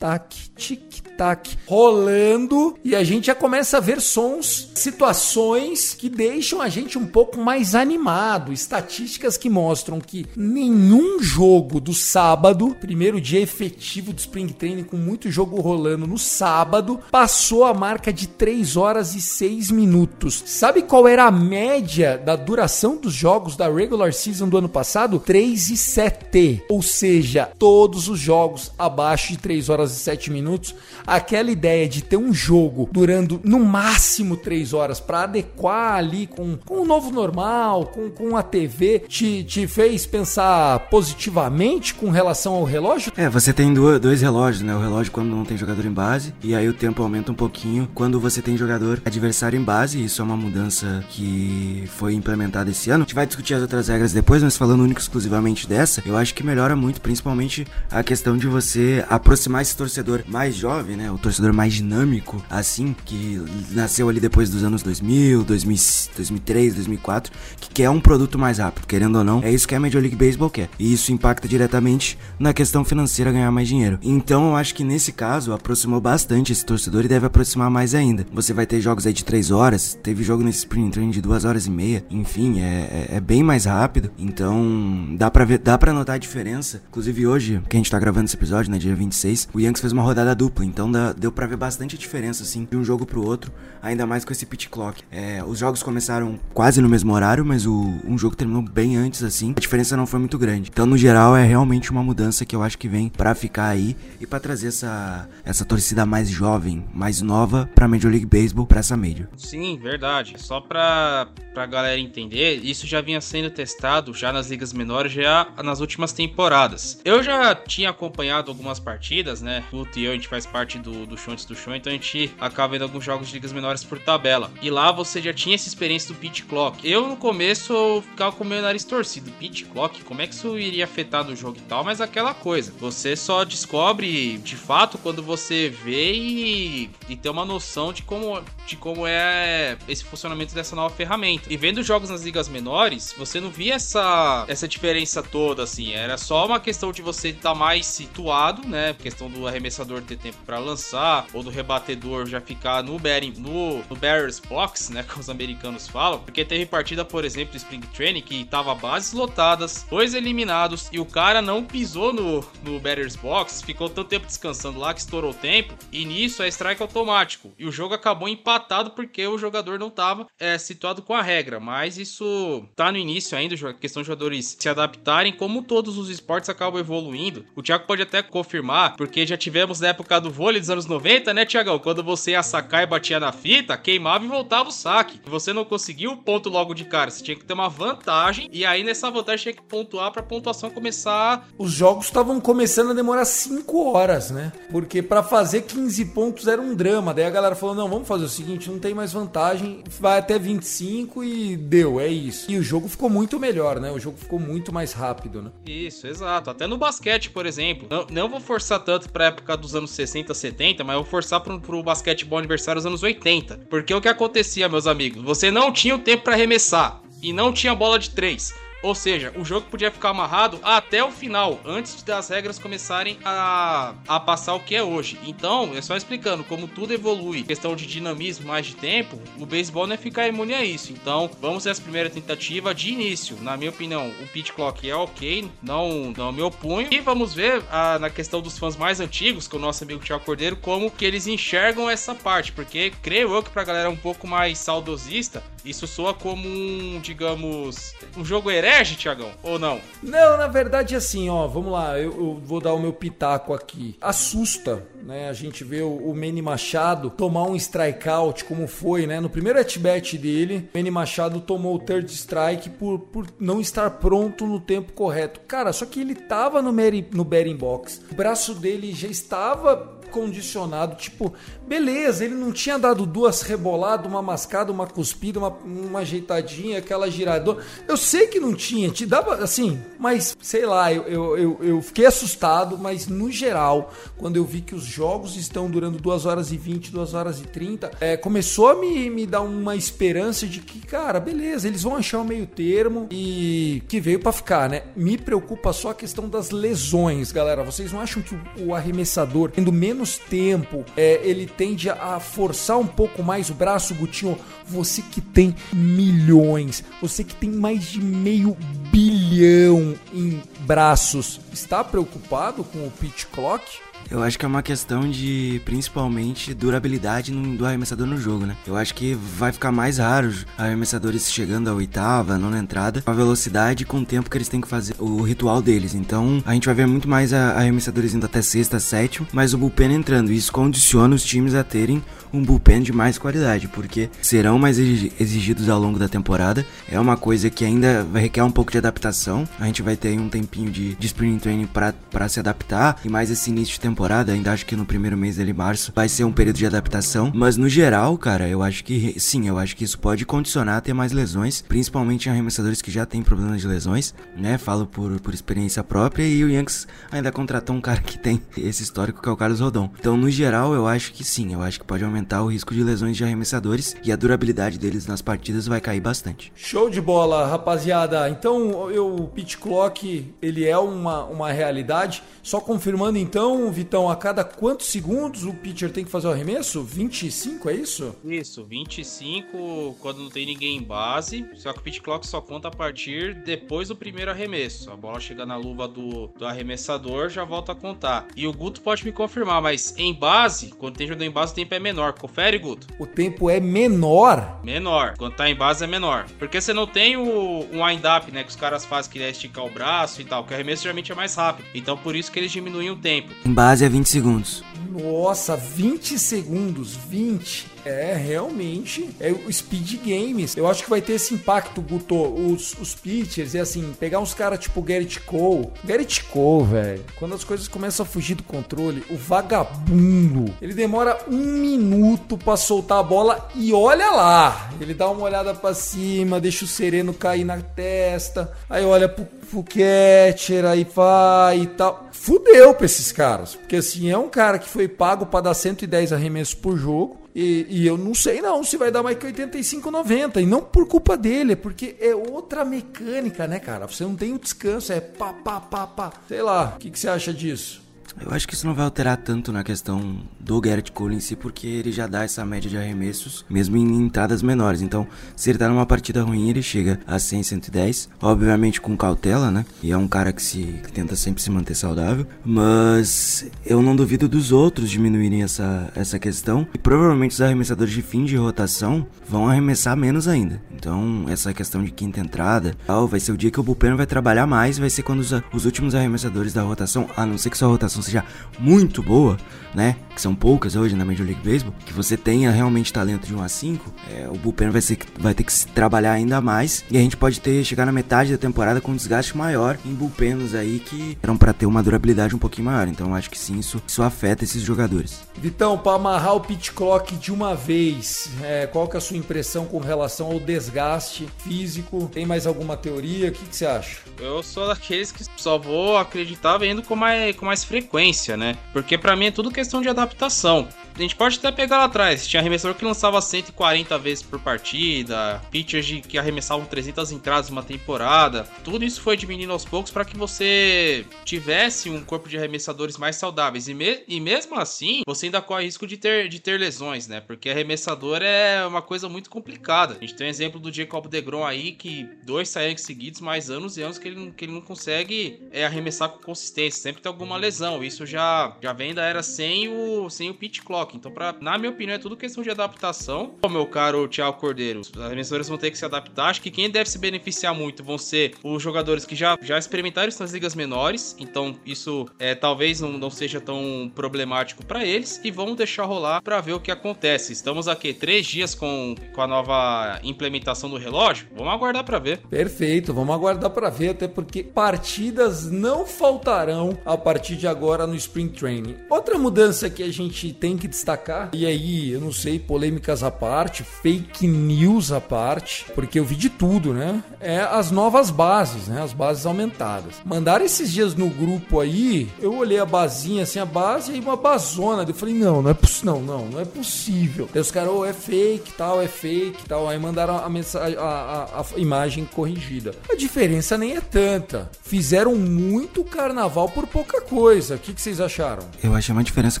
tic-tac, 0.00 0.50
tic-tac 0.56 1.58
rolando 1.66 2.74
e 2.82 2.96
a 2.96 3.04
gente 3.04 3.26
já 3.26 3.34
começa 3.34 3.76
a 3.76 3.80
ver 3.80 4.00
sons, 4.00 4.70
situações 4.74 5.92
que 5.92 6.08
deixam 6.08 6.62
a 6.62 6.68
gente 6.68 6.98
um 6.98 7.06
pouco 7.06 7.38
mais 7.38 7.74
animado, 7.74 8.52
estatísticas 8.52 9.36
que 9.36 9.50
mostram 9.50 10.00
que 10.00 10.26
nenhum 10.34 11.22
jogo 11.22 11.80
do 11.80 11.92
sábado, 11.92 12.74
primeiro 12.80 13.20
dia 13.20 13.40
efetivo 13.40 14.12
do 14.12 14.18
Spring 14.18 14.48
Training 14.48 14.84
com 14.84 14.96
muito 14.96 15.30
jogo 15.30 15.60
rolando 15.60 16.06
no 16.06 16.18
sábado, 16.18 17.00
passou 17.10 17.64
a 17.64 17.74
marca 17.74 18.12
de 18.12 18.26
3 18.26 18.76
horas 18.76 19.14
e 19.14 19.20
6 19.20 19.70
minutos. 19.70 20.42
Sabe 20.46 20.82
qual 20.82 21.06
era 21.06 21.26
a 21.26 21.30
média 21.30 22.16
da 22.16 22.36
duração 22.36 22.96
dos 22.96 23.12
jogos 23.12 23.56
da 23.56 23.68
regular 23.68 24.14
season 24.14 24.48
do 24.48 24.56
ano 24.56 24.68
passado? 24.68 25.18
3 25.18 25.70
e 25.70 25.76
7. 25.76 26.64
Ou 26.70 26.80
seja, 26.82 27.50
todos 27.58 28.08
os 28.08 28.18
jogos 28.18 28.72
abaixo 28.78 29.32
de 29.32 29.38
3 29.38 29.68
horas 29.68 29.89
e 29.96 30.00
7 30.00 30.30
minutos. 30.30 30.74
Aquela 31.06 31.50
ideia 31.50 31.88
de 31.88 32.02
ter 32.02 32.16
um 32.16 32.32
jogo 32.32 32.88
durando 32.92 33.40
no 33.44 33.60
máximo 33.60 34.36
3 34.36 34.72
horas 34.72 35.00
para 35.00 35.22
adequar 35.22 35.94
ali 35.94 36.26
com, 36.26 36.56
com 36.56 36.82
o 36.82 36.84
novo 36.84 37.10
normal, 37.10 37.86
com, 37.86 38.10
com 38.10 38.36
a 38.36 38.42
TV, 38.42 39.00
te, 39.00 39.44
te 39.44 39.66
fez 39.66 40.06
pensar 40.06 40.78
positivamente 40.90 41.94
com 41.94 42.10
relação 42.10 42.54
ao 42.54 42.64
relógio? 42.64 43.12
É, 43.16 43.28
você 43.28 43.52
tem 43.52 43.72
dois 43.72 44.22
relógios, 44.22 44.62
né? 44.62 44.74
O 44.74 44.80
relógio 44.80 45.12
quando 45.12 45.28
não 45.28 45.44
tem 45.44 45.56
jogador 45.56 45.84
em 45.84 45.92
base, 45.92 46.34
e 46.42 46.54
aí 46.54 46.68
o 46.68 46.74
tempo 46.74 47.02
aumenta 47.02 47.32
um 47.32 47.34
pouquinho 47.34 47.88
quando 47.94 48.20
você 48.20 48.42
tem 48.42 48.56
jogador 48.56 49.00
adversário 49.04 49.58
em 49.58 49.62
base. 49.62 50.02
Isso 50.02 50.20
é 50.20 50.24
uma 50.24 50.36
mudança 50.36 51.04
que 51.10 51.84
foi 51.96 52.14
implementada 52.14 52.70
esse 52.70 52.90
ano. 52.90 53.02
A 53.02 53.06
gente 53.06 53.14
vai 53.14 53.26
discutir 53.26 53.54
as 53.54 53.62
outras 53.62 53.88
regras 53.88 54.12
depois, 54.12 54.42
mas 54.42 54.56
falando 54.56 54.82
único 54.82 55.00
exclusivamente 55.00 55.66
dessa, 55.66 56.02
eu 56.06 56.16
acho 56.16 56.34
que 56.34 56.42
melhora 56.42 56.74
muito, 56.74 57.00
principalmente 57.00 57.66
a 57.90 58.02
questão 58.02 58.36
de 58.36 58.46
você 58.46 59.04
aproximar 59.08 59.62
esse 59.62 59.76
torcedor 59.80 60.22
mais 60.28 60.54
jovem, 60.54 60.96
né? 60.96 61.10
O 61.10 61.16
torcedor 61.16 61.52
mais 61.54 61.72
dinâmico, 61.72 62.42
assim, 62.50 62.94
que 63.04 63.42
nasceu 63.70 64.08
ali 64.08 64.20
depois 64.20 64.50
dos 64.50 64.62
anos 64.62 64.82
2000, 64.82 65.42
2000 65.44 65.70
2003, 66.16 66.74
2004, 66.74 67.32
que 67.58 67.70
quer 67.70 67.90
um 67.90 68.00
produto 68.00 68.38
mais 68.38 68.58
rápido, 68.58 68.86
querendo 68.86 69.16
ou 69.16 69.24
não, 69.24 69.42
é 69.42 69.50
isso 69.50 69.66
que 69.66 69.74
a 69.74 69.80
Major 69.80 70.00
League 70.00 70.16
Baseball 70.16 70.50
quer. 70.50 70.68
E 70.78 70.92
isso 70.92 71.12
impacta 71.12 71.48
diretamente 71.48 72.18
na 72.38 72.52
questão 72.52 72.84
financeira 72.84 73.32
ganhar 73.32 73.50
mais 73.50 73.68
dinheiro. 73.68 73.98
Então 74.02 74.50
eu 74.50 74.56
acho 74.56 74.74
que 74.74 74.84
nesse 74.84 75.12
caso 75.12 75.52
aproximou 75.52 76.00
bastante 76.00 76.52
esse 76.52 76.64
torcedor 76.64 77.04
e 77.04 77.08
deve 77.08 77.26
aproximar 77.26 77.70
mais 77.70 77.94
ainda. 77.94 78.26
Você 78.32 78.52
vai 78.52 78.66
ter 78.66 78.80
jogos 78.80 79.06
aí 79.06 79.12
de 79.12 79.24
3 79.24 79.50
horas, 79.50 79.98
teve 80.02 80.22
jogo 80.22 80.42
nesse 80.42 80.58
Spring 80.58 80.90
Training 80.90 81.10
de 81.10 81.22
2 81.22 81.44
horas 81.44 81.66
e 81.66 81.70
meia, 81.70 82.04
enfim, 82.10 82.60
é, 82.60 83.08
é, 83.10 83.16
é, 83.16 83.20
bem 83.20 83.42
mais 83.42 83.64
rápido. 83.64 84.10
Então 84.18 85.14
dá 85.16 85.30
pra 85.30 85.44
ver, 85.44 85.58
dá 85.58 85.78
pra 85.78 85.92
notar 85.92 86.16
a 86.16 86.18
diferença. 86.18 86.82
Inclusive 86.88 87.26
hoje, 87.26 87.62
que 87.68 87.76
a 87.76 87.78
gente 87.78 87.90
tá 87.90 87.98
gravando 87.98 88.26
esse 88.26 88.36
episódio, 88.36 88.70
né, 88.70 88.78
dia 88.78 88.94
26, 88.94 89.48
o 89.54 89.60
Yankees 89.70 89.80
fez 89.80 89.92
uma 89.92 90.02
rodada 90.02 90.34
dupla, 90.34 90.64
então 90.64 90.90
deu 91.16 91.32
pra 91.32 91.46
ver 91.46 91.56
bastante 91.56 91.96
diferença, 91.96 92.42
assim, 92.42 92.66
de 92.68 92.76
um 92.76 92.84
jogo 92.84 93.06
pro 93.06 93.24
outro, 93.24 93.52
ainda 93.80 94.06
mais 94.06 94.24
com 94.24 94.32
esse 94.32 94.44
pitch 94.44 94.68
clock. 94.68 95.02
É, 95.10 95.42
os 95.46 95.58
jogos 95.58 95.82
começaram 95.82 96.38
quase 96.52 96.80
no 96.82 96.88
mesmo 96.88 97.12
horário, 97.12 97.44
mas 97.44 97.66
o, 97.66 98.00
um 98.04 98.18
jogo 98.18 98.36
terminou 98.36 98.62
bem 98.62 98.96
antes, 98.96 99.22
assim. 99.22 99.54
A 99.56 99.60
diferença 99.60 99.96
não 99.96 100.06
foi 100.06 100.18
muito 100.18 100.38
grande. 100.38 100.70
Então, 100.70 100.84
no 100.86 100.98
geral, 100.98 101.36
é 101.36 101.44
realmente 101.44 101.90
uma 101.90 102.02
mudança 102.02 102.44
que 102.44 102.54
eu 102.54 102.62
acho 102.62 102.76
que 102.76 102.88
vem 102.88 103.08
para 103.08 103.34
ficar 103.34 103.68
aí 103.68 103.96
e 104.20 104.26
para 104.26 104.40
trazer 104.40 104.68
essa, 104.68 105.28
essa 105.44 105.64
torcida 105.64 106.04
mais 106.04 106.28
jovem, 106.28 106.84
mais 106.92 107.22
nova 107.22 107.68
pra 107.74 107.88
Major 107.88 108.10
League 108.10 108.26
Baseball, 108.26 108.66
pra 108.66 108.80
essa 108.80 108.96
Major. 108.96 109.26
Sim, 109.36 109.78
verdade. 109.78 110.34
Só 110.38 110.60
pra, 110.60 111.28
pra 111.54 111.66
galera 111.66 111.98
entender, 111.98 112.60
isso 112.62 112.86
já 112.86 113.00
vinha 113.00 113.20
sendo 113.20 113.50
testado 113.50 114.12
já 114.12 114.32
nas 114.32 114.48
ligas 114.48 114.72
menores, 114.72 115.12
já 115.12 115.48
nas 115.62 115.80
últimas 115.80 116.12
temporadas. 116.12 117.00
Eu 117.04 117.22
já 117.22 117.54
tinha 117.54 117.90
acompanhado 117.90 118.50
algumas 118.50 118.80
partidas, 118.80 119.40
né? 119.40 119.59
O 119.72 119.86
e 119.96 120.04
eu, 120.04 120.12
a 120.12 120.14
gente 120.14 120.28
faz 120.28 120.46
parte 120.46 120.78
do, 120.78 121.06
do 121.06 121.16
Show 121.16 121.32
antes 121.32 121.44
do 121.44 121.54
Show, 121.54 121.74
então 121.74 121.90
a 121.90 121.94
gente 121.94 122.32
acaba 122.40 122.72
vendo 122.72 122.82
alguns 122.82 123.04
jogos 123.04 123.28
de 123.28 123.34
ligas 123.34 123.52
menores 123.52 123.82
por 123.82 123.98
tabela. 123.98 124.50
E 124.62 124.70
lá 124.70 124.92
você 124.92 125.20
já 125.20 125.32
tinha 125.32 125.54
essa 125.54 125.68
experiência 125.68 126.12
do 126.12 126.18
pitch 126.18 126.42
clock. 126.42 126.88
Eu, 126.88 127.08
no 127.08 127.16
começo, 127.16 127.72
eu 127.72 128.02
ficava 128.02 128.32
com 128.32 128.44
o 128.44 128.46
meu 128.46 128.62
nariz 128.62 128.84
torcido. 128.84 129.30
Pitch 129.32 129.64
clock, 129.64 130.02
como 130.04 130.22
é 130.22 130.26
que 130.26 130.34
isso 130.34 130.58
iria 130.58 130.84
afetar 130.84 131.24
no 131.24 131.34
jogo 131.34 131.58
e 131.58 131.62
tal? 131.62 131.84
Mas 131.84 132.00
aquela 132.00 132.34
coisa, 132.34 132.72
você 132.78 133.16
só 133.16 133.44
descobre 133.44 134.38
de 134.38 134.56
fato 134.56 134.98
quando 134.98 135.22
você 135.22 135.68
vê 135.68 136.12
e, 136.12 136.90
e 137.08 137.18
uma 137.28 137.44
noção 137.44 137.92
de 137.92 138.02
como, 138.02 138.42
de 138.66 138.76
como 138.76 139.06
é 139.06 139.76
esse 139.88 140.04
funcionamento 140.04 140.54
dessa 140.54 140.74
nova 140.74 140.94
ferramenta. 140.94 141.52
E 141.52 141.56
vendo 141.56 141.82
jogos 141.82 142.10
nas 142.10 142.22
ligas 142.22 142.48
menores, 142.48 143.14
você 143.16 143.40
não 143.40 143.50
via 143.50 143.74
essa, 143.74 144.44
essa 144.48 144.66
diferença 144.66 145.22
toda, 145.22 145.62
assim. 145.62 145.92
Era 145.92 146.18
só 146.18 146.46
uma 146.46 146.60
questão 146.60 146.92
de 146.92 147.02
você 147.02 147.28
estar 147.28 147.50
tá 147.50 147.54
mais 147.54 147.86
situado, 147.86 148.66
né? 148.66 148.94
Questão 148.94 149.30
do 149.30 149.46
arremessador 149.50 150.02
ter 150.02 150.16
tempo 150.16 150.38
para 150.44 150.58
lançar, 150.58 151.26
ou 151.32 151.42
do 151.42 151.50
rebatedor 151.50 152.26
já 152.26 152.40
ficar 152.40 152.82
no, 152.82 152.98
bearing, 152.98 153.34
no, 153.36 153.78
no 153.88 153.96
Barriers 153.96 154.40
Box, 154.40 154.92
né? 154.92 155.02
Com 155.10 155.20
os 155.20 155.28
americanos 155.28 155.88
falam. 155.88 156.20
Porque 156.20 156.44
teve 156.44 156.66
partida, 156.66 157.04
por 157.04 157.24
exemplo, 157.24 157.52
do 157.52 157.56
Spring 157.56 157.80
Training 157.94 158.22
que 158.22 158.44
tava 158.44 158.74
bases 158.74 159.12
lotadas, 159.12 159.86
dois 159.88 160.14
eliminados, 160.14 160.88
e 160.92 160.98
o 160.98 161.04
cara 161.04 161.42
não 161.42 161.64
pisou 161.64 162.12
no, 162.12 162.44
no 162.62 162.80
Barriers 162.80 163.16
Box, 163.16 163.62
ficou 163.62 163.88
tanto 163.88 164.08
tempo 164.08 164.26
descansando 164.26 164.78
lá 164.78 164.94
que 164.94 165.00
estourou 165.00 165.30
o 165.30 165.34
tempo, 165.34 165.74
e 165.92 166.04
nisso 166.04 166.42
é 166.42 166.48
strike 166.48 166.82
automático. 166.82 167.52
E 167.58 167.66
o 167.66 167.72
jogo 167.72 167.94
acabou 167.94 168.28
empatado 168.28 168.90
porque 168.90 169.26
o 169.26 169.38
jogador 169.38 169.78
não 169.78 169.90
tava 169.90 170.26
é, 170.38 170.56
situado 170.58 171.02
com 171.02 171.14
a 171.14 171.22
regra. 171.22 171.60
Mas 171.60 171.98
isso 171.98 172.64
tá 172.76 172.90
no 172.90 172.98
início 172.98 173.36
ainda, 173.36 173.54
a 173.68 173.74
questão 173.74 174.02
de 174.02 174.06
jogadores 174.06 174.56
se 174.58 174.68
adaptarem, 174.68 175.32
como 175.32 175.62
todos 175.62 175.98
os 175.98 176.08
esportes 176.08 176.48
acabam 176.48 176.80
evoluindo. 176.80 177.44
O 177.54 177.62
Thiago 177.62 177.86
pode 177.86 178.02
até 178.02 178.22
confirmar, 178.22 178.96
porque 178.96 179.26
já 179.26 179.36
tivemos 179.40 179.80
na 179.80 179.88
época 179.88 180.20
do 180.20 180.30
vôlei 180.30 180.60
dos 180.60 180.70
anos 180.70 180.86
90, 180.86 181.32
né, 181.34 181.44
Thiagão? 181.44 181.78
Quando 181.78 182.04
você 182.04 182.32
ia 182.32 182.42
sacar 182.42 182.82
e 182.82 182.86
batia 182.86 183.18
na 183.18 183.32
fita, 183.32 183.76
queimava 183.76 184.24
e 184.24 184.28
voltava 184.28 184.68
o 184.68 184.72
saque. 184.72 185.20
Você 185.24 185.52
não 185.52 185.64
conseguiu 185.64 186.12
o 186.12 186.16
ponto 186.16 186.48
logo 186.48 186.74
de 186.74 186.84
cara, 186.84 187.10
você 187.10 187.22
tinha 187.22 187.36
que 187.36 187.44
ter 187.44 187.54
uma 187.54 187.68
vantagem, 187.68 188.48
e 188.52 188.64
aí 188.64 188.84
nessa 188.84 189.10
vantagem 189.10 189.42
tinha 189.44 189.54
que 189.54 189.62
pontuar 189.62 190.12
pra 190.12 190.22
pontuação 190.22 190.70
começar. 190.70 191.48
Os 191.58 191.72
jogos 191.72 192.06
estavam 192.06 192.40
começando 192.40 192.90
a 192.90 192.94
demorar 192.94 193.24
5 193.24 193.90
horas, 193.90 194.30
né? 194.30 194.52
Porque 194.70 195.02
para 195.02 195.22
fazer 195.22 195.62
15 195.62 196.04
pontos 196.06 196.46
era 196.46 196.60
um 196.60 196.74
drama. 196.74 197.14
Daí 197.14 197.24
a 197.24 197.30
galera 197.30 197.54
falou: 197.54 197.74
não, 197.74 197.88
vamos 197.88 198.06
fazer 198.06 198.24
o 198.24 198.28
seguinte, 198.28 198.70
não 198.70 198.78
tem 198.78 198.94
mais 198.94 199.12
vantagem, 199.12 199.82
vai 199.98 200.18
até 200.18 200.38
25 200.38 201.24
e 201.24 201.56
deu, 201.56 201.98
é 201.98 202.08
isso. 202.08 202.50
E 202.50 202.56
o 202.56 202.62
jogo 202.62 202.88
ficou 202.88 203.08
muito 203.08 203.38
melhor, 203.38 203.80
né? 203.80 203.90
O 203.90 203.98
jogo 203.98 204.18
ficou 204.18 204.38
muito 204.38 204.72
mais 204.72 204.92
rápido, 204.92 205.42
né? 205.42 205.50
Isso, 205.66 206.06
exato. 206.06 206.50
Até 206.50 206.66
no 206.66 206.76
basquete, 206.76 207.30
por 207.30 207.46
exemplo. 207.46 207.86
Não, 207.90 208.06
não 208.10 208.28
vou 208.28 208.40
forçar 208.40 208.80
tanto 208.80 209.08
pra 209.08 209.19
época 209.26 209.56
dos 209.56 209.74
anos 209.74 209.90
60, 209.90 210.32
70, 210.34 210.84
mas 210.84 210.94
eu 210.94 211.02
vou 211.02 211.10
forçar 211.10 211.40
pro, 211.40 211.60
pro 211.60 211.82
basquetebol 211.82 212.38
aniversário 212.38 212.80
dos 212.80 212.86
anos 212.86 213.02
80. 213.02 213.66
Porque 213.68 213.94
o 213.94 214.00
que 214.00 214.08
acontecia, 214.08 214.68
meus 214.68 214.86
amigos? 214.86 215.22
Você 215.22 215.50
não 215.50 215.72
tinha 215.72 215.94
o 215.94 215.98
tempo 215.98 216.24
para 216.24 216.34
arremessar 216.34 217.00
e 217.22 217.32
não 217.32 217.52
tinha 217.52 217.74
bola 217.74 217.98
de 217.98 218.10
três. 218.10 218.52
Ou 218.82 218.94
seja, 218.94 219.32
o 219.36 219.44
jogo 219.44 219.66
podia 219.70 219.90
ficar 219.90 220.10
amarrado 220.10 220.58
até 220.62 221.04
o 221.04 221.10
final, 221.10 221.60
antes 221.64 222.02
das 222.02 222.28
regras 222.28 222.58
começarem 222.58 223.18
a, 223.24 223.94
a 224.08 224.18
passar 224.18 224.54
o 224.54 224.60
que 224.60 224.74
é 224.74 224.82
hoje. 224.82 225.18
Então, 225.24 225.72
é 225.76 225.82
só 225.82 225.96
explicando 225.96 226.44
como 226.44 226.66
tudo 226.66 226.94
evolui, 226.94 227.42
questão 227.42 227.76
de 227.76 227.86
dinamismo, 227.86 228.46
mais 228.46 228.66
de 228.66 228.76
tempo, 228.76 229.20
o 229.38 229.44
beisebol 229.44 229.86
não 229.86 229.94
é 229.94 229.98
ficar 229.98 230.28
imune 230.28 230.54
a 230.54 230.64
isso. 230.64 230.92
Então, 230.92 231.30
vamos 231.40 231.66
essa 231.66 231.80
primeira 231.80 232.08
tentativa 232.08 232.74
de 232.74 232.90
início. 232.90 233.36
Na 233.42 233.56
minha 233.56 233.70
opinião, 233.70 234.10
o 234.22 234.26
pitch 234.28 234.52
clock 234.52 234.88
é 234.88 234.94
ok, 234.94 235.50
não, 235.62 236.12
não 236.16 236.32
me 236.32 236.42
opunho. 236.42 236.88
E 236.90 237.00
vamos 237.00 237.34
ver 237.34 237.62
a, 237.70 237.98
na 237.98 238.10
questão 238.10 238.40
dos 238.40 238.58
fãs 238.58 238.76
mais 238.76 239.00
antigos, 239.00 239.46
com 239.46 239.56
o 239.56 239.60
nosso 239.60 239.84
amigo 239.84 240.02
Tiago 240.02 240.24
Cordeiro, 240.24 240.56
como 240.56 240.90
que 240.90 241.04
eles 241.04 241.26
enxergam 241.26 241.88
essa 241.88 242.14
parte, 242.14 242.52
porque 242.52 242.92
creio 243.02 243.34
eu 243.34 243.42
que 243.42 243.50
pra 243.50 243.64
galera 243.64 243.90
um 243.90 243.96
pouco 243.96 244.26
mais 244.26 244.58
saudosista, 244.58 245.42
isso 245.64 245.86
soa 245.86 246.14
como 246.14 246.48
um, 246.48 247.00
digamos, 247.02 247.94
um 248.16 248.24
jogo 248.24 248.50
herege, 248.70 248.96
Tiagão, 248.96 249.30
ou 249.42 249.58
não? 249.58 249.80
Não, 250.02 250.36
na 250.36 250.46
verdade, 250.46 250.94
assim, 250.94 251.28
ó, 251.28 251.46
vamos 251.46 251.72
lá, 251.72 251.98
eu, 251.98 252.12
eu, 252.12 252.40
vou 252.42 252.60
dar 252.60 252.72
o 252.72 252.78
meu 252.78 252.92
pitaco 252.92 253.52
aqui. 253.52 253.96
Assusta, 254.00 254.86
né? 255.02 255.28
A 255.28 255.32
gente 255.32 255.64
vê 255.64 255.82
o, 255.82 255.96
o 255.96 256.14
Manny 256.14 256.40
Machado 256.40 257.10
tomar 257.10 257.44
um 257.44 257.56
strikeout, 257.56 258.44
como 258.44 258.66
foi, 258.66 259.06
né? 259.06 259.20
No 259.20 259.28
primeiro 259.28 259.58
at-bat 259.58 260.16
dele, 260.16 260.68
o 260.72 260.78
Manny 260.78 260.90
Machado 260.90 261.40
tomou 261.40 261.74
o 261.74 261.78
third 261.78 262.10
strike 262.12 262.70
por, 262.70 262.98
por 263.00 263.26
não 263.38 263.60
estar 263.60 263.90
pronto 263.90 264.46
no 264.46 264.60
tempo 264.60 264.92
correto. 264.92 265.40
Cara, 265.40 265.72
só 265.72 265.84
que 265.84 266.00
ele 266.00 266.14
tava 266.14 266.62
no, 266.62 266.72
no 266.72 267.24
batting 267.24 267.56
box, 267.56 268.02
o 268.10 268.14
braço 268.14 268.54
dele 268.54 268.92
já 268.92 269.08
estava 269.08 270.00
condicionado. 270.10 270.96
Tipo, 270.96 271.32
beleza, 271.66 272.24
ele 272.24 272.34
não 272.34 272.52
tinha 272.52 272.78
dado 272.78 273.06
duas 273.06 273.42
reboladas, 273.42 274.06
uma 274.06 274.20
mascada, 274.20 274.70
uma 274.70 274.86
cuspida, 274.86 275.38
uma, 275.38 275.48
uma 275.48 276.00
ajeitadinha, 276.00 276.78
aquela 276.78 277.10
giradora. 277.10 277.64
Eu 277.88 277.96
sei 277.96 278.26
que 278.26 278.40
não 278.40 278.54
tinha, 278.60 278.90
te 278.90 279.06
dava 279.06 279.36
assim, 279.36 279.80
mas 279.98 280.36
sei 280.40 280.66
lá, 280.66 280.92
eu, 280.92 281.04
eu, 281.04 281.38
eu, 281.38 281.58
eu 281.62 281.82
fiquei 281.82 282.04
assustado, 282.04 282.76
mas 282.76 283.08
no 283.08 283.30
geral, 283.30 283.92
quando 284.18 284.36
eu 284.36 284.44
vi 284.44 284.60
que 284.60 284.74
os 284.74 284.84
jogos 284.84 285.34
estão 285.36 285.70
durando 285.70 285.98
2 285.98 286.26
horas 286.26 286.52
e 286.52 286.58
20, 286.58 286.92
2 286.92 287.14
horas 287.14 287.40
e 287.40 287.44
30, 287.44 287.90
é, 288.00 288.16
começou 288.16 288.68
a 288.68 288.74
me, 288.74 289.08
me 289.08 289.26
dar 289.26 289.40
uma 289.40 289.74
esperança 289.74 290.46
de 290.46 290.60
que, 290.60 290.80
cara, 290.80 291.18
beleza, 291.18 291.66
eles 291.66 291.82
vão 291.82 291.96
achar 291.96 292.20
o 292.20 292.24
meio 292.24 292.46
termo 292.46 293.08
e 293.10 293.82
que 293.88 293.98
veio 293.98 294.20
para 294.20 294.32
ficar, 294.32 294.68
né? 294.68 294.82
Me 294.94 295.16
preocupa 295.16 295.72
só 295.72 295.90
a 295.90 295.94
questão 295.94 296.28
das 296.28 296.50
lesões, 296.50 297.32
galera. 297.32 297.64
Vocês 297.64 297.92
não 297.92 298.00
acham 298.00 298.22
que 298.22 298.34
o, 298.34 298.66
o 298.66 298.74
arremessador, 298.74 299.50
tendo 299.50 299.72
menos 299.72 300.18
tempo, 300.18 300.84
é, 300.96 301.20
ele 301.24 301.46
tende 301.46 301.88
a 301.88 302.20
forçar 302.20 302.78
um 302.78 302.86
pouco 302.86 303.22
mais 303.22 303.48
o 303.48 303.54
braço, 303.54 303.94
Gutinho. 303.94 304.38
Você 304.66 305.02
que 305.02 305.20
tem 305.20 305.54
milhões, 305.72 306.84
você 307.00 307.24
que 307.24 307.34
tem 307.34 307.50
mais 307.50 307.84
de 307.84 308.00
meio 308.00 308.49
bilhão 308.90 309.94
em 310.12 310.42
braços, 310.60 311.40
está 311.52 311.82
preocupado 311.82 312.64
com 312.64 312.86
o 312.86 312.90
pitch 312.90 313.24
clock? 313.32 313.64
Eu 314.10 314.24
acho 314.24 314.36
que 314.36 314.44
é 314.44 314.48
uma 314.48 314.62
questão 314.62 315.08
de, 315.08 315.62
principalmente, 315.64 316.52
durabilidade 316.52 317.30
no, 317.30 317.56
do 317.56 317.64
arremessador 317.64 318.08
no 318.08 318.18
jogo, 318.18 318.44
né? 318.44 318.56
Eu 318.66 318.76
acho 318.76 318.92
que 318.92 319.14
vai 319.14 319.52
ficar 319.52 319.70
mais 319.70 319.98
raro 319.98 320.34
arremessadores 320.58 321.30
chegando 321.30 321.70
à 321.70 321.74
oitava, 321.74 322.36
nona 322.36 322.58
entrada, 322.58 323.02
com 323.02 323.10
a 323.10 323.14
velocidade 323.14 323.84
com 323.84 323.98
o 323.98 324.04
tempo 324.04 324.28
que 324.28 324.36
eles 324.36 324.48
têm 324.48 324.60
que 324.60 324.66
fazer 324.66 324.96
o 324.98 325.22
ritual 325.22 325.62
deles. 325.62 325.94
Então, 325.94 326.42
a 326.44 326.54
gente 326.54 326.66
vai 326.66 326.74
ver 326.74 326.88
muito 326.88 327.08
mais 327.08 327.32
arremessadores 327.32 328.12
indo 328.12 328.26
até 328.26 328.42
sexta, 328.42 328.80
sétima, 328.80 329.28
mas 329.32 329.54
o 329.54 329.58
bullpen 329.58 329.92
entrando. 329.92 330.32
Isso 330.32 330.52
condiciona 330.52 331.14
os 331.14 331.22
times 331.22 331.54
a 331.54 331.62
terem 331.62 332.02
um 332.32 332.42
bullpen 332.42 332.82
de 332.82 332.92
mais 332.92 333.16
qualidade, 333.16 333.68
porque 333.68 334.10
serão 334.20 334.58
mais 334.58 334.76
exigidos 334.78 335.68
ao 335.68 335.80
longo 335.80 336.00
da 336.00 336.08
temporada. 336.08 336.66
É 336.90 336.98
uma 336.98 337.16
coisa 337.16 337.48
que 337.48 337.64
ainda 337.64 338.02
vai 338.04 338.22
requer 338.22 338.42
um 338.42 338.50
pouco 338.50 338.72
de 338.72 338.78
adaptação. 338.78 339.48
A 339.58 339.66
gente 339.66 339.82
vai 339.82 339.96
ter 339.96 340.18
um 340.18 340.28
tempinho 340.28 340.70
de, 340.70 340.96
de 340.96 341.06
spring 341.06 341.38
training 341.38 341.66
para 341.66 342.28
se 342.28 342.40
adaptar 342.40 342.98
e 343.04 343.08
mais 343.08 343.30
esse 343.30 343.50
início 343.50 343.74
de 343.74 343.80
temporada 343.80 343.99
temporada, 344.00 344.32
ainda 344.32 344.52
acho 344.52 344.64
que 344.64 344.74
no 344.74 344.86
primeiro 344.86 345.14
mês 345.14 345.36
dele, 345.36 345.52
março, 345.52 345.92
vai 345.94 346.08
ser 346.08 346.24
um 346.24 346.32
período 346.32 346.56
de 346.56 346.64
adaptação. 346.64 347.30
Mas 347.34 347.58
no 347.58 347.68
geral, 347.68 348.16
cara, 348.16 348.48
eu 348.48 348.62
acho 348.62 348.82
que 348.82 349.20
sim, 349.20 349.46
eu 349.46 349.58
acho 349.58 349.76
que 349.76 349.84
isso 349.84 349.98
pode 349.98 350.24
condicionar 350.24 350.78
a 350.78 350.80
ter 350.80 350.94
mais 350.94 351.12
lesões, 351.12 351.60
principalmente 351.60 352.26
em 352.26 352.32
arremessadores 352.32 352.80
que 352.80 352.90
já 352.90 353.04
têm 353.04 353.22
problemas 353.22 353.60
de 353.60 353.68
lesões, 353.68 354.14
né? 354.34 354.56
Falo 354.56 354.86
por, 354.86 355.20
por 355.20 355.34
experiência 355.34 355.84
própria 355.84 356.24
e 356.26 356.42
o 356.42 356.48
Yankees 356.48 356.88
ainda 357.12 357.30
contratou 357.30 357.76
um 357.76 357.80
cara 357.80 358.00
que 358.00 358.18
tem 358.18 358.40
esse 358.56 358.82
histórico 358.82 359.20
que 359.20 359.28
é 359.28 359.32
o 359.32 359.36
Carlos 359.36 359.60
Rodon. 359.60 359.90
Então, 360.00 360.16
no 360.16 360.30
geral, 360.30 360.72
eu 360.72 360.86
acho 360.86 361.12
que 361.12 361.22
sim, 361.22 361.52
eu 361.52 361.60
acho 361.60 361.78
que 361.78 361.84
pode 361.84 362.02
aumentar 362.02 362.42
o 362.42 362.50
risco 362.50 362.72
de 362.72 362.82
lesões 362.82 363.18
de 363.18 363.24
arremessadores 363.24 363.94
e 364.02 364.10
a 364.10 364.16
durabilidade 364.16 364.78
deles 364.78 365.06
nas 365.06 365.20
partidas 365.20 365.66
vai 365.66 365.78
cair 365.78 366.00
bastante. 366.00 366.50
Show 366.56 366.88
de 366.88 367.02
bola, 367.02 367.46
rapaziada. 367.46 368.30
Então, 368.30 368.90
eu, 368.90 369.14
o 369.14 369.28
pitch 369.28 369.56
clock, 369.56 370.34
ele 370.40 370.66
é 370.66 370.78
uma, 370.78 371.24
uma 371.24 371.52
realidade. 371.52 372.22
Só 372.42 372.60
confirmando 372.60 373.18
então, 373.18 373.70
Vitão, 373.90 374.08
a 374.08 374.14
cada 374.14 374.44
quantos 374.44 374.86
segundos 374.86 375.44
o 375.44 375.52
pitcher 375.52 375.90
tem 375.90 376.04
que 376.04 376.10
fazer 376.12 376.28
o 376.28 376.30
arremesso? 376.30 376.80
25, 376.80 377.68
é 377.68 377.74
isso? 377.74 378.14
Isso, 378.24 378.62
25 378.62 379.96
quando 379.98 380.22
não 380.22 380.30
tem 380.30 380.46
ninguém 380.46 380.76
em 380.76 380.82
base. 380.82 381.44
Só 381.56 381.72
que 381.72 381.80
o 381.80 381.82
pitch 381.82 382.00
clock 382.00 382.24
só 382.24 382.40
conta 382.40 382.68
a 382.68 382.70
partir 382.70 383.34
depois 383.34 383.88
do 383.88 383.96
primeiro 383.96 384.30
arremesso. 384.30 384.92
A 384.92 384.96
bola 384.96 385.18
chega 385.18 385.44
na 385.44 385.56
luva 385.56 385.88
do, 385.88 386.28
do 386.28 386.46
arremessador, 386.46 387.30
já 387.30 387.42
volta 387.42 387.72
a 387.72 387.74
contar. 387.74 388.28
E 388.36 388.46
o 388.46 388.52
Guto 388.52 388.80
pode 388.80 389.04
me 389.04 389.10
confirmar, 389.10 389.60
mas 389.60 389.92
em 389.98 390.14
base, 390.14 390.68
quando 390.78 390.96
tem 390.96 391.08
jogador 391.08 391.24
em 391.24 391.30
base, 391.32 391.50
o 391.50 391.56
tempo 391.56 391.74
é 391.74 391.80
menor. 391.80 392.12
Confere, 392.12 392.58
Guto? 392.60 392.86
O 392.96 393.08
tempo 393.08 393.50
é 393.50 393.58
menor? 393.58 394.60
Menor. 394.62 395.14
Quando 395.18 395.34
tá 395.34 395.50
em 395.50 395.56
base 395.56 395.82
é 395.82 395.88
menor. 395.88 396.26
Porque 396.38 396.60
você 396.60 396.72
não 396.72 396.86
tem 396.86 397.16
o, 397.16 397.66
um 397.72 397.84
wind-up, 397.84 398.30
né? 398.30 398.44
Que 398.44 398.50
os 398.50 398.56
caras 398.56 398.84
fazem 398.84 399.10
que 399.10 399.20
é 399.20 399.30
esticar 399.30 399.64
o 399.64 399.70
braço 399.70 400.20
e 400.20 400.24
tal. 400.24 400.44
Que 400.44 400.52
o 400.52 400.54
arremesso 400.54 400.84
geralmente 400.84 401.10
é 401.10 401.14
mais 401.16 401.34
rápido. 401.34 401.66
Então 401.74 401.96
por 401.96 402.14
isso 402.14 402.30
que 402.30 402.38
eles 402.38 402.52
diminuem 402.52 402.88
o 402.88 402.94
tempo. 402.94 403.34
Em 403.44 403.52
base 403.52 403.79
é 403.82 403.88
20 403.88 404.08
segundos. 404.08 404.62
Nossa, 404.90 405.56
20 405.56 406.18
segundos, 406.18 406.96
20. 406.96 407.69
É, 407.84 408.14
realmente. 408.14 409.10
É 409.20 409.30
o 409.30 409.52
Speed 409.52 409.96
Games. 410.04 410.56
Eu 410.56 410.68
acho 410.68 410.84
que 410.84 410.90
vai 410.90 411.00
ter 411.00 411.14
esse 411.14 411.34
impacto, 411.34 411.80
Guto. 411.80 412.14
Os, 412.14 412.74
os 412.80 412.94
pitchers, 412.94 413.54
e 413.54 413.58
assim, 413.58 413.94
pegar 413.98 414.18
uns 414.20 414.34
caras 414.34 414.58
tipo 414.58 414.82
Garrett 414.82 415.20
Cole. 415.20 415.70
Garrett 415.84 416.24
Cole, 416.24 416.66
velho. 416.66 417.04
Quando 417.18 417.34
as 417.34 417.44
coisas 417.44 417.68
começam 417.68 418.04
a 418.04 418.06
fugir 418.08 418.34
do 418.34 418.42
controle, 418.42 419.04
o 419.10 419.16
vagabundo, 419.16 420.54
ele 420.60 420.74
demora 420.74 421.18
um 421.28 421.36
minuto 421.36 422.36
para 422.36 422.56
soltar 422.56 422.98
a 422.98 423.02
bola 423.02 423.48
e 423.54 423.72
olha 423.72 424.10
lá. 424.10 424.70
Ele 424.80 424.94
dá 424.94 425.08
uma 425.08 425.24
olhada 425.24 425.54
para 425.54 425.74
cima, 425.74 426.40
deixa 426.40 426.64
o 426.64 426.68
sereno 426.68 427.12
cair 427.12 427.44
na 427.44 427.60
testa, 427.60 428.52
aí 428.68 428.84
olha 428.84 429.08
pro, 429.08 429.24
pro 429.24 429.62
catcher, 429.62 430.64
aí 430.64 430.84
vai 430.84 431.60
e 431.60 431.66
tal. 431.66 432.08
Fudeu 432.12 432.74
pra 432.74 432.86
esses 432.86 433.12
caras. 433.12 433.54
Porque 433.54 433.76
assim, 433.76 434.10
é 434.10 434.18
um 434.18 434.28
cara 434.28 434.58
que 434.58 434.68
foi 434.68 434.88
pago 434.88 435.26
para 435.26 435.44
dar 435.44 435.54
110 435.54 436.12
arremessos 436.12 436.54
por 436.54 436.76
jogo. 436.76 437.18
E, 437.34 437.66
e, 437.68 437.86
eu 437.86 437.96
não 437.96 438.12
sei 438.12 438.42
não 438.42 438.64
se 438.64 438.76
vai 438.76 438.90
dar 438.90 439.02
mais 439.02 439.16
que 439.16 439.26
85, 439.26 439.90
90. 439.90 440.40
E 440.40 440.46
não 440.46 440.60
por 440.60 440.86
culpa 440.86 441.16
dele, 441.16 441.52
é 441.52 441.56
porque 441.56 441.96
é 442.00 442.14
outra 442.14 442.64
mecânica, 442.64 443.46
né, 443.46 443.60
cara? 443.60 443.86
Você 443.86 444.02
não 444.02 444.16
tem 444.16 444.32
o 444.32 444.38
descanso, 444.38 444.92
é 444.92 445.00
pá, 445.00 445.32
pá, 445.32 445.60
pá, 445.60 445.86
pá. 445.86 446.12
Sei 446.26 446.42
lá, 446.42 446.74
o 446.76 446.78
que, 446.78 446.90
que 446.90 446.98
você 446.98 447.08
acha 447.08 447.32
disso? 447.32 447.82
Eu 448.20 448.32
acho 448.32 448.46
que 448.46 448.54
isso 448.54 448.66
não 448.66 448.74
vai 448.74 448.84
alterar 448.84 449.16
tanto 449.16 449.52
na 449.52 449.62
questão 449.62 450.20
do 450.38 450.60
Garrett 450.60 450.92
Cole 450.92 451.16
em 451.16 451.20
si, 451.20 451.36
porque 451.36 451.66
ele 451.66 451.92
já 451.92 452.06
dá 452.06 452.24
essa 452.24 452.44
média 452.44 452.68
de 452.68 452.76
arremessos, 452.76 453.44
mesmo 453.48 453.76
em 453.76 453.96
entradas 453.96 454.42
menores. 454.42 454.82
Então, 454.82 455.06
se 455.36 455.50
ele 455.50 455.58
tá 455.58 455.68
numa 455.68 455.86
partida 455.86 456.22
ruim, 456.22 456.48
ele 456.48 456.62
chega 456.62 457.00
a 457.06 457.18
100, 457.18 457.42
110. 457.42 458.08
Obviamente 458.20 458.80
com 458.80 458.96
cautela, 458.96 459.50
né? 459.50 459.64
E 459.82 459.92
é 459.92 459.96
um 459.96 460.08
cara 460.08 460.32
que, 460.32 460.42
se, 460.42 460.80
que 460.82 460.92
tenta 460.92 461.16
sempre 461.16 461.42
se 461.42 461.50
manter 461.50 461.74
saudável. 461.74 462.26
Mas 462.44 463.46
eu 463.64 463.82
não 463.82 463.94
duvido 463.94 464.28
dos 464.28 464.52
outros 464.52 464.90
diminuírem 464.90 465.42
essa, 465.42 465.90
essa 465.94 466.18
questão. 466.18 466.66
E 466.74 466.78
provavelmente 466.78 467.32
os 467.32 467.40
arremessadores 467.40 467.92
de 467.92 468.02
fim 468.02 468.24
de 468.24 468.36
rotação 468.36 469.06
vão 469.28 469.48
arremessar 469.48 469.96
menos 469.96 470.26
ainda. 470.26 470.62
Então, 470.74 471.26
essa 471.28 471.52
questão 471.52 471.84
de 471.84 471.90
quinta 471.90 472.20
entrada, 472.20 472.74
tal, 472.86 473.06
vai 473.06 473.20
ser 473.20 473.32
o 473.32 473.36
dia 473.36 473.50
que 473.50 473.60
o 473.60 473.62
bullpen 473.62 473.94
vai 473.94 474.06
trabalhar 474.06 474.46
mais. 474.46 474.78
Vai 474.78 474.90
ser 474.90 475.02
quando 475.02 475.20
os, 475.20 475.32
os 475.52 475.64
últimos 475.64 475.94
arremessadores 475.94 476.52
da 476.52 476.62
rotação, 476.62 477.08
a 477.16 477.26
não 477.26 477.38
ser 477.38 477.50
que 477.50 477.58
sua 477.58 477.68
rotação 477.68 477.99
seja 478.02 478.24
muito 478.58 479.02
boa, 479.02 479.36
né? 479.74 479.96
Que 480.14 480.20
são 480.20 480.34
poucas 480.34 480.76
hoje 480.76 480.94
na 480.94 481.04
Major 481.04 481.26
League 481.26 481.40
Baseball, 481.42 481.74
que 481.84 481.92
você 481.92 482.16
tenha 482.16 482.50
realmente 482.50 482.92
talento 482.92 483.26
de 483.26 483.34
1 483.34 483.42
a 483.42 483.48
5, 483.48 483.94
é, 484.10 484.28
o 484.28 484.34
bullpen 484.34 484.70
vai, 484.70 484.80
ser, 484.80 484.98
vai 485.18 485.34
ter 485.34 485.44
que 485.44 485.52
se 485.52 485.66
trabalhar 485.68 486.12
ainda 486.12 486.40
mais 486.40 486.84
e 486.90 486.96
a 486.96 487.00
gente 487.00 487.16
pode 487.16 487.40
ter 487.40 487.64
chegar 487.64 487.86
na 487.86 487.92
metade 487.92 488.32
da 488.32 488.38
temporada 488.38 488.80
com 488.80 488.92
um 488.92 488.96
desgaste 488.96 489.36
maior 489.36 489.78
em 489.84 489.94
bullpens 489.94 490.54
aí 490.54 490.80
que 490.80 491.16
eram 491.22 491.36
para 491.36 491.52
ter 491.52 491.66
uma 491.66 491.82
durabilidade 491.82 492.34
um 492.34 492.38
pouquinho 492.38 492.66
maior. 492.66 492.88
Então 492.88 493.14
acho 493.14 493.30
que 493.30 493.38
sim, 493.38 493.58
isso, 493.58 493.82
isso 493.86 494.02
afeta 494.02 494.44
esses 494.44 494.62
jogadores. 494.62 495.20
Vitão, 495.36 495.78
para 495.78 495.96
amarrar 495.96 496.34
o 496.34 496.40
pitch 496.40 496.70
clock 496.70 497.16
de 497.16 497.32
uma 497.32 497.54
vez, 497.54 498.30
é, 498.42 498.66
qual 498.66 498.88
que 498.88 498.96
é 498.96 498.98
a 498.98 499.00
sua 499.00 499.16
impressão 499.16 499.64
com 499.64 499.78
relação 499.78 500.32
ao 500.32 500.40
desgaste 500.40 501.28
físico? 501.38 502.10
Tem 502.12 502.26
mais 502.26 502.46
alguma 502.46 502.76
teoria? 502.76 503.28
O 503.28 503.32
que, 503.32 503.44
que 503.44 503.56
você 503.56 503.66
acha? 503.66 503.98
Eu 504.18 504.42
sou 504.42 504.66
daqueles 504.66 505.12
que 505.12 505.24
só 505.36 505.58
vou 505.58 505.96
acreditar 505.96 506.58
vendo 506.58 506.82
com 506.82 506.94
mais, 506.94 507.34
com 507.36 507.46
mais 507.46 507.64
frequência, 507.64 507.89
né? 508.36 508.56
Porque 508.72 508.96
para 508.96 509.16
mim 509.16 509.26
é 509.26 509.30
tudo 509.30 509.50
questão 509.50 509.82
de 509.82 509.88
adaptação. 509.88 510.68
A 511.00 511.02
gente 511.02 511.16
pode 511.16 511.38
até 511.38 511.50
pegar 511.50 511.78
lá 511.78 511.84
atrás. 511.84 512.26
Tinha 512.26 512.40
arremessador 512.40 512.76
que 512.76 512.84
lançava 512.84 513.22
140 513.22 513.96
vezes 513.96 514.22
por 514.22 514.38
partida, 514.38 515.40
pitchers 515.50 516.06
que 516.06 516.18
arremessavam 516.18 516.66
300 516.66 517.10
entradas 517.10 517.48
uma 517.48 517.62
temporada. 517.62 518.46
Tudo 518.62 518.84
isso 518.84 519.00
foi 519.00 519.16
diminuindo 519.16 519.50
aos 519.50 519.64
poucos 519.64 519.90
para 519.90 520.04
que 520.04 520.14
você 520.14 521.06
tivesse 521.24 521.88
um 521.88 522.04
corpo 522.04 522.28
de 522.28 522.36
arremessadores 522.36 522.98
mais 522.98 523.16
saudáveis. 523.16 523.66
E, 523.66 523.72
me, 523.72 524.04
e 524.06 524.20
mesmo 524.20 524.56
assim, 524.56 525.00
você 525.06 525.24
ainda 525.24 525.40
corre 525.40 525.64
risco 525.64 525.86
de 525.86 525.96
ter, 525.96 526.28
de 526.28 526.38
ter 526.38 526.60
lesões, 526.60 527.08
né? 527.08 527.22
Porque 527.22 527.48
arremessador 527.48 528.20
é 528.20 528.62
uma 528.66 528.82
coisa 528.82 529.08
muito 529.08 529.30
complicada. 529.30 529.96
A 529.96 530.00
gente 530.00 530.14
tem 530.14 530.26
um 530.26 530.30
exemplo 530.30 530.60
do 530.60 530.70
Jacob 530.70 531.06
DeGrom 531.06 531.46
aí, 531.46 531.72
que 531.72 532.10
dois 532.26 532.50
saíram 532.50 532.76
seguidos, 532.76 533.22
mais 533.22 533.48
anos 533.48 533.78
e 533.78 533.82
anos 533.82 533.96
que 533.96 534.06
ele, 534.06 534.32
que 534.36 534.44
ele 534.44 534.52
não 534.52 534.60
consegue 534.60 535.40
é, 535.50 535.64
arremessar 535.64 536.10
com 536.10 536.18
consistência. 536.18 536.82
Sempre 536.82 537.00
tem 537.00 537.10
alguma 537.10 537.38
lesão. 537.38 537.82
Isso 537.82 538.04
já, 538.04 538.54
já 538.60 538.74
vem 538.74 538.92
da 538.92 539.02
era 539.02 539.22
sem 539.22 539.66
o, 539.70 540.10
sem 540.10 540.28
o 540.28 540.34
pitch 540.34 540.60
clock. 540.60 540.89
Então, 540.94 541.10
pra, 541.10 541.34
na 541.40 541.58
minha 541.58 541.70
opinião, 541.70 541.94
é 541.94 541.98
tudo 541.98 542.16
questão 542.16 542.42
de 542.42 542.50
adaptação. 542.50 543.34
O 543.42 543.48
meu 543.48 543.66
caro 543.66 544.08
Thiago 544.08 544.38
Cordeiro, 544.38 544.80
os 544.80 544.92
arremessadores 544.96 545.48
vão 545.48 545.58
ter 545.58 545.70
que 545.70 545.78
se 545.78 545.84
adaptar. 545.84 546.30
Acho 546.30 546.42
que 546.42 546.50
quem 546.50 546.70
deve 546.70 546.88
se 546.88 546.98
beneficiar 546.98 547.54
muito 547.54 547.82
vão 547.82 547.98
ser 547.98 548.34
os 548.42 548.62
jogadores 548.62 549.04
que 549.04 549.14
já, 549.14 549.36
já 549.40 549.58
experimentaram 549.58 550.08
isso 550.08 550.22
nas 550.22 550.32
ligas 550.32 550.54
menores. 550.54 551.16
Então, 551.18 551.56
isso 551.64 552.06
é, 552.18 552.34
talvez 552.34 552.80
não, 552.80 552.92
não 552.92 553.10
seja 553.10 553.40
tão 553.40 553.90
problemático 553.94 554.64
para 554.64 554.84
eles. 554.84 555.20
E 555.22 555.30
vamos 555.30 555.56
deixar 555.56 555.84
rolar 555.84 556.22
para 556.22 556.40
ver 556.40 556.54
o 556.54 556.60
que 556.60 556.70
acontece. 556.70 557.32
Estamos 557.32 557.68
aqui 557.68 557.92
três 557.92 558.26
dias 558.26 558.54
com, 558.54 558.94
com 559.12 559.22
a 559.22 559.26
nova 559.26 560.00
implementação 560.02 560.70
do 560.70 560.76
relógio. 560.76 561.26
Vamos 561.36 561.52
aguardar 561.52 561.84
para 561.84 561.98
ver. 561.98 562.18
Perfeito, 562.28 562.92
vamos 562.92 563.14
aguardar 563.14 563.50
para 563.50 563.70
ver, 563.70 563.90
até 563.90 564.08
porque 564.08 564.42
partidas 564.42 565.50
não 565.50 565.86
faltarão 565.86 566.78
a 566.84 566.96
partir 566.96 567.36
de 567.36 567.46
agora 567.46 567.86
no 567.86 567.94
Spring 567.94 568.28
Training. 568.28 568.76
Outra 568.88 569.18
mudança 569.18 569.68
que 569.68 569.82
a 569.82 569.92
gente 569.92 570.32
tem 570.32 570.56
que 570.56 570.68
destacar, 570.70 571.30
e 571.32 571.44
aí, 571.44 571.90
eu 571.90 572.00
não 572.00 572.12
sei, 572.12 572.38
polêmicas 572.38 573.02
à 573.02 573.10
parte, 573.10 573.62
fake 573.62 574.26
news 574.26 574.92
à 574.92 575.00
parte, 575.00 575.66
porque 575.74 575.98
eu 575.98 576.04
vi 576.04 576.16
de 576.16 576.30
tudo, 576.30 576.72
né? 576.72 577.02
É 577.20 577.40
as 577.40 577.70
novas 577.70 578.10
bases, 578.10 578.68
né? 578.68 578.82
As 578.82 578.92
bases 578.92 579.26
aumentadas. 579.26 579.96
Mandaram 580.04 580.44
esses 580.44 580.72
dias 580.72 580.94
no 580.94 581.10
grupo 581.10 581.60
aí, 581.60 582.08
eu 582.20 582.34
olhei 582.34 582.58
a 582.58 582.64
basinha, 582.64 583.24
assim, 583.24 583.38
a 583.38 583.44
base, 583.44 583.92
e 583.92 584.00
uma 584.00 584.16
bazona. 584.16 584.84
Eu 584.86 584.94
falei, 584.94 585.14
não, 585.14 585.42
não 585.42 585.50
é 585.50 585.54
possível, 585.54 585.94
não, 585.94 586.00
não, 586.00 586.26
não 586.26 586.40
é 586.40 586.44
possível. 586.44 587.28
Aí 587.34 587.40
os 587.40 587.50
caras, 587.50 587.70
oh, 587.72 587.84
é 587.84 587.92
fake, 587.92 588.52
tal, 588.52 588.80
é 588.80 588.88
fake, 588.88 589.44
tal. 589.46 589.68
Aí 589.68 589.78
mandaram 589.78 590.16
a, 590.18 590.28
mensagem, 590.28 590.78
a, 590.78 590.82
a, 590.82 591.40
a 591.40 591.58
imagem 591.58 592.04
corrigida. 592.04 592.74
A 592.90 592.94
diferença 592.94 593.58
nem 593.58 593.76
é 593.76 593.80
tanta. 593.80 594.50
Fizeram 594.62 595.14
muito 595.14 595.84
carnaval 595.84 596.48
por 596.48 596.66
pouca 596.66 597.00
coisa. 597.00 597.56
O 597.56 597.58
que, 597.58 597.72
que 597.72 597.80
vocês 597.80 598.00
acharam? 598.00 598.44
Eu 598.62 598.74
achei 598.74 598.92
uma 598.92 599.04
diferença 599.04 599.40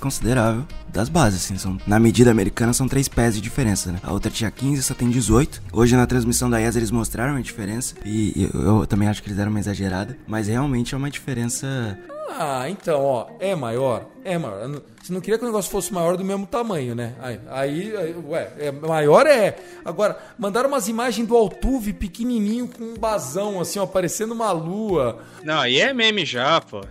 considerável 0.00 0.64
das 0.92 1.08
bases, 1.08 1.44
assim. 1.44 1.56
São, 1.56 1.78
na 1.86 1.98
medida 1.98 2.30
americana 2.30 2.72
são 2.72 2.88
três 2.88 3.08
pés 3.08 3.34
de 3.34 3.40
diferença, 3.40 3.92
né? 3.92 3.98
A 4.02 4.12
outra 4.12 4.30
tinha 4.30 4.50
15, 4.50 4.80
essa 4.80 4.94
tem 4.94 5.08
18. 5.08 5.62
Hoje 5.72 5.96
na 5.96 6.06
transmissão 6.06 6.50
da 6.50 6.60
IES 6.60 6.76
eles 6.76 6.90
mostraram 6.90 7.36
a 7.36 7.40
diferença. 7.40 7.94
E 8.04 8.50
eu, 8.54 8.80
eu 8.80 8.86
também 8.86 9.08
acho 9.08 9.22
que 9.22 9.28
eles 9.28 9.36
deram 9.36 9.50
uma 9.50 9.60
exagerada. 9.60 10.16
Mas 10.26 10.48
realmente 10.48 10.94
é 10.94 10.98
uma 10.98 11.10
diferença 11.10 11.98
ah, 12.32 12.70
então, 12.70 13.04
ó, 13.04 13.26
é 13.40 13.54
maior? 13.54 14.06
É 14.24 14.38
maior. 14.38 14.80
Você 15.02 15.12
não 15.12 15.20
queria 15.20 15.36
que 15.36 15.44
o 15.44 15.46
negócio 15.46 15.70
fosse 15.70 15.92
maior 15.92 16.16
do 16.16 16.24
mesmo 16.24 16.46
tamanho, 16.46 16.94
né? 16.94 17.14
Aí, 17.20 17.40
aí, 17.48 18.14
ué, 18.28 18.52
é, 18.58 18.70
maior 18.70 19.26
é. 19.26 19.58
Agora, 19.84 20.16
mandaram 20.38 20.68
umas 20.68 20.88
imagens 20.88 21.26
do 21.26 21.36
Altuve 21.36 21.92
pequenininho 21.92 22.68
com 22.68 22.84
um 22.84 22.94
basão, 22.94 23.60
assim, 23.60 23.78
ó, 23.78 23.86
parecendo 23.86 24.32
uma 24.32 24.52
lua. 24.52 25.18
Não, 25.42 25.60
aí 25.60 25.80
é 25.80 25.92
meme 25.92 26.24
já, 26.24 26.60
pô. 26.60 26.82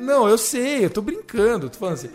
Não, 0.00 0.28
eu 0.28 0.36
sei, 0.36 0.84
eu 0.84 0.90
tô 0.90 1.00
brincando, 1.00 1.70
tô 1.70 1.78
falando 1.78 1.94
assim. 1.94 2.10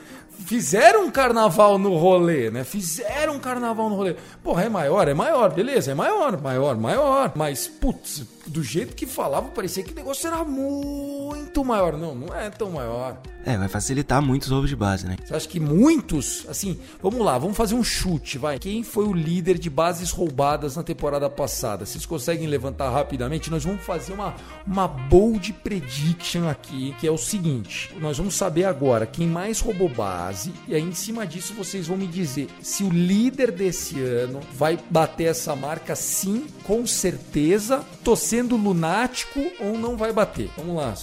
Fizeram 0.45 1.05
um 1.05 1.11
carnaval 1.11 1.77
no 1.77 1.95
rolê, 1.95 2.51
né? 2.51 2.63
Fizeram 2.63 3.35
um 3.35 3.39
carnaval 3.39 3.89
no 3.89 3.95
rolê. 3.95 4.15
Porra, 4.43 4.63
é 4.65 4.69
maior? 4.69 5.07
É 5.07 5.13
maior, 5.13 5.53
beleza, 5.53 5.91
é 5.91 5.95
maior, 5.95 6.39
maior, 6.41 6.77
maior. 6.77 7.31
Mas, 7.35 7.67
putz, 7.67 8.23
do 8.47 8.63
jeito 8.63 8.95
que 8.95 9.05
falava, 9.05 9.49
parecia 9.49 9.83
que 9.83 9.91
o 9.91 9.95
negócio 9.95 10.27
era 10.27 10.43
muito 10.43 11.63
maior. 11.63 11.97
Não, 11.97 12.15
não 12.15 12.35
é 12.35 12.49
tão 12.49 12.71
maior. 12.71 13.17
É, 13.45 13.55
vai 13.55 13.67
facilitar 13.67 14.21
muito 14.23 14.43
os 14.43 14.49
roubos 14.49 14.69
de 14.69 14.75
base, 14.75 15.05
né? 15.05 15.17
Você 15.23 15.35
acha 15.35 15.47
que 15.47 15.59
muitos, 15.59 16.45
assim, 16.49 16.79
vamos 17.01 17.23
lá, 17.23 17.37
vamos 17.37 17.55
fazer 17.55 17.75
um 17.75 17.83
chute, 17.83 18.39
vai. 18.39 18.57
Quem 18.57 18.81
foi 18.81 19.05
o 19.05 19.13
líder 19.13 19.59
de 19.59 19.69
bases 19.69 20.09
roubadas 20.09 20.75
na 20.75 20.81
temporada 20.81 21.29
passada? 21.29 21.85
Vocês 21.85 22.05
conseguem 22.07 22.47
levantar 22.47 22.89
rapidamente? 22.89 23.51
Nós 23.51 23.63
vamos 23.63 23.83
fazer 23.83 24.13
uma, 24.13 24.33
uma 24.65 24.87
bold 24.87 25.53
prediction 25.63 26.49
aqui, 26.49 26.95
que 26.99 27.05
é 27.05 27.11
o 27.11 27.19
seguinte: 27.19 27.95
nós 27.99 28.17
vamos 28.17 28.33
saber 28.33 28.63
agora 28.63 29.05
quem 29.05 29.27
mais 29.27 29.59
roubou 29.59 29.89
base, 29.89 30.51
e 30.67 30.73
aí 30.73 30.81
em 30.81 30.93
cima 30.93 31.27
disso 31.27 31.53
vocês 31.53 31.85
vão 31.87 31.97
me 31.97 32.07
dizer 32.07 32.47
se 32.61 32.83
o 32.83 32.89
líder 32.89 33.51
desse 33.51 34.01
ano 34.01 34.39
vai 34.53 34.79
bater 34.89 35.25
essa 35.25 35.55
marca 35.55 35.95
sim, 35.95 36.47
com 36.63 36.85
certeza. 36.87 37.85
Tô 38.03 38.15
sendo 38.35 38.57
lunático 38.57 39.39
ou 39.61 39.77
não 39.77 39.95
vai 39.95 40.11
bater? 40.11 40.49
Vamos 40.57 40.75
lá, 40.75 40.93